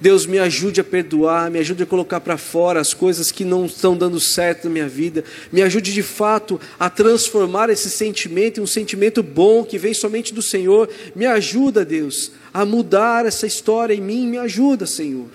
Deus 0.00 0.26
me 0.26 0.38
ajude 0.38 0.80
a 0.80 0.84
perdoar, 0.84 1.50
me 1.50 1.58
ajude 1.58 1.82
a 1.82 1.86
colocar 1.86 2.20
para 2.20 2.36
fora 2.36 2.80
as 2.80 2.92
coisas 2.94 3.32
que 3.32 3.44
não 3.44 3.66
estão 3.66 3.96
dando 3.96 4.20
certo 4.20 4.64
na 4.64 4.70
minha 4.70 4.88
vida, 4.88 5.24
me 5.52 5.62
ajude 5.62 5.92
de 5.92 6.02
fato 6.02 6.60
a 6.78 6.90
transformar 6.90 7.70
esse 7.70 7.90
sentimento 7.90 8.60
em 8.60 8.62
um 8.62 8.66
sentimento 8.66 9.22
bom 9.22 9.64
que 9.64 9.78
vem 9.78 9.94
somente 9.94 10.32
do 10.32 10.42
Senhor. 10.42 10.88
Me 11.14 11.26
ajuda, 11.26 11.84
Deus, 11.84 12.32
a 12.52 12.64
mudar 12.64 13.26
essa 13.26 13.46
história 13.46 13.94
em 13.94 14.00
mim, 14.00 14.26
me 14.28 14.38
ajuda, 14.38 14.86
Senhor. 14.86 15.28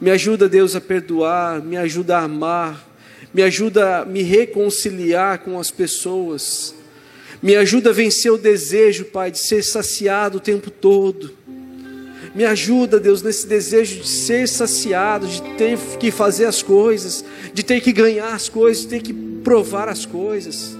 Me 0.00 0.10
ajuda, 0.10 0.48
Deus, 0.48 0.76
a 0.76 0.80
perdoar, 0.80 1.62
me 1.62 1.76
ajuda 1.76 2.18
a 2.18 2.22
amar, 2.22 2.86
me 3.32 3.42
ajuda 3.42 4.00
a 4.00 4.04
me 4.04 4.22
reconciliar 4.22 5.38
com 5.38 5.58
as 5.58 5.70
pessoas. 5.70 6.74
Me 7.42 7.54
ajuda 7.54 7.90
a 7.90 7.92
vencer 7.92 8.32
o 8.32 8.38
desejo, 8.38 9.06
Pai, 9.06 9.30
de 9.30 9.38
ser 9.38 9.62
saciado 9.62 10.38
o 10.38 10.40
tempo 10.40 10.70
todo. 10.70 11.32
Me 12.36 12.44
ajuda, 12.44 13.00
Deus, 13.00 13.22
nesse 13.22 13.46
desejo 13.46 14.02
de 14.02 14.06
ser 14.06 14.46
saciado, 14.46 15.26
de 15.26 15.40
ter 15.56 15.78
que 15.98 16.10
fazer 16.10 16.44
as 16.44 16.62
coisas, 16.62 17.24
de 17.54 17.62
ter 17.62 17.80
que 17.80 17.90
ganhar 17.90 18.34
as 18.34 18.46
coisas, 18.46 18.82
de 18.82 18.88
ter 18.90 19.00
que 19.00 19.14
provar 19.14 19.88
as 19.88 20.04
coisas. 20.04 20.76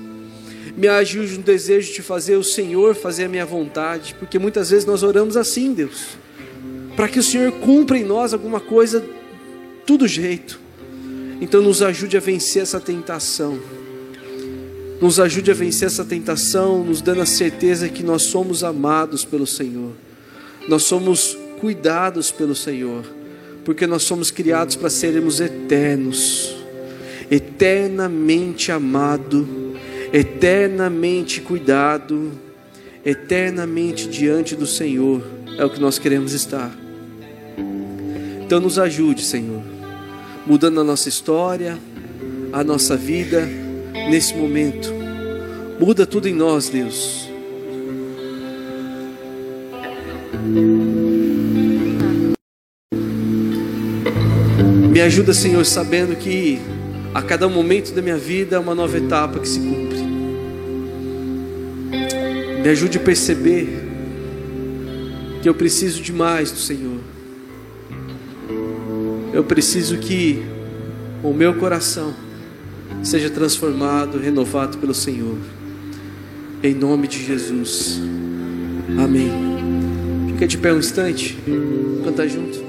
Me 0.76 0.86
ajude 0.86 1.38
no 1.38 1.42
desejo 1.42 1.94
de 1.94 2.02
fazer 2.02 2.36
o 2.36 2.44
Senhor 2.44 2.94
fazer 2.94 3.24
a 3.24 3.28
minha 3.30 3.46
vontade, 3.46 4.14
porque 4.18 4.38
muitas 4.38 4.68
vezes 4.68 4.84
nós 4.84 5.02
oramos 5.02 5.34
assim, 5.34 5.72
Deus, 5.72 6.18
para 6.94 7.08
que 7.08 7.18
o 7.18 7.22
Senhor 7.22 7.50
cumpra 7.52 7.96
em 7.96 8.04
nós 8.04 8.34
alguma 8.34 8.60
coisa, 8.60 9.02
tudo 9.86 10.06
jeito. 10.06 10.60
Então 11.40 11.62
nos 11.62 11.80
ajude 11.80 12.18
a 12.18 12.20
vencer 12.20 12.64
essa 12.64 12.78
tentação. 12.78 13.58
Nos 15.00 15.18
ajude 15.18 15.50
a 15.50 15.54
vencer 15.54 15.86
essa 15.86 16.04
tentação, 16.04 16.84
nos 16.84 17.00
dando 17.00 17.22
a 17.22 17.26
certeza 17.26 17.88
que 17.88 18.02
nós 18.02 18.24
somos 18.24 18.62
amados 18.62 19.24
pelo 19.24 19.46
Senhor. 19.46 19.92
Nós 20.68 20.82
somos 20.82 21.38
cuidados 21.60 22.30
pelo 22.30 22.54
Senhor, 22.54 23.04
porque 23.64 23.86
nós 23.86 24.02
somos 24.02 24.30
criados 24.30 24.76
para 24.76 24.90
sermos 24.90 25.40
eternos, 25.40 26.56
eternamente 27.30 28.70
amado, 28.70 29.74
eternamente 30.12 31.40
cuidado, 31.40 32.32
eternamente 33.04 34.08
diante 34.08 34.54
do 34.54 34.66
Senhor, 34.66 35.22
é 35.58 35.64
o 35.64 35.70
que 35.70 35.80
nós 35.80 35.98
queremos 35.98 36.32
estar. 36.32 36.76
Então 38.44 38.60
nos 38.60 38.78
ajude, 38.78 39.22
Senhor, 39.22 39.62
mudando 40.46 40.80
a 40.80 40.84
nossa 40.84 41.08
história, 41.08 41.78
a 42.52 42.62
nossa 42.62 42.96
vida 42.96 43.44
nesse 44.08 44.34
momento. 44.34 44.92
Muda 45.80 46.06
tudo 46.06 46.28
em 46.28 46.34
nós, 46.34 46.68
Deus. 46.68 47.28
Me 54.96 55.02
ajuda, 55.02 55.34
Senhor, 55.34 55.62
sabendo 55.66 56.16
que 56.16 56.58
a 57.12 57.20
cada 57.20 57.46
momento 57.50 57.92
da 57.92 58.00
minha 58.00 58.16
vida 58.16 58.56
é 58.56 58.58
uma 58.58 58.74
nova 58.74 58.96
etapa 58.96 59.38
que 59.38 59.46
se 59.46 59.60
cumpre. 59.60 59.98
Me 62.62 62.66
ajude 62.70 62.96
a 62.96 63.00
perceber 63.02 63.78
que 65.42 65.46
eu 65.50 65.54
preciso 65.54 66.00
de 66.00 66.14
mais 66.14 66.50
do 66.50 66.56
Senhor. 66.56 66.98
Eu 69.34 69.44
preciso 69.44 69.98
que 69.98 70.42
o 71.22 71.34
meu 71.34 71.52
coração 71.56 72.14
seja 73.02 73.28
transformado, 73.28 74.18
renovado 74.18 74.78
pelo 74.78 74.94
Senhor. 74.94 75.36
Em 76.62 76.72
nome 76.72 77.06
de 77.06 77.22
Jesus. 77.22 78.00
Amém. 78.98 79.30
Fica 80.32 80.46
de 80.46 80.56
pé 80.56 80.72
um 80.72 80.78
instante. 80.78 81.36
Canta 82.02 82.26
junto. 82.26 82.65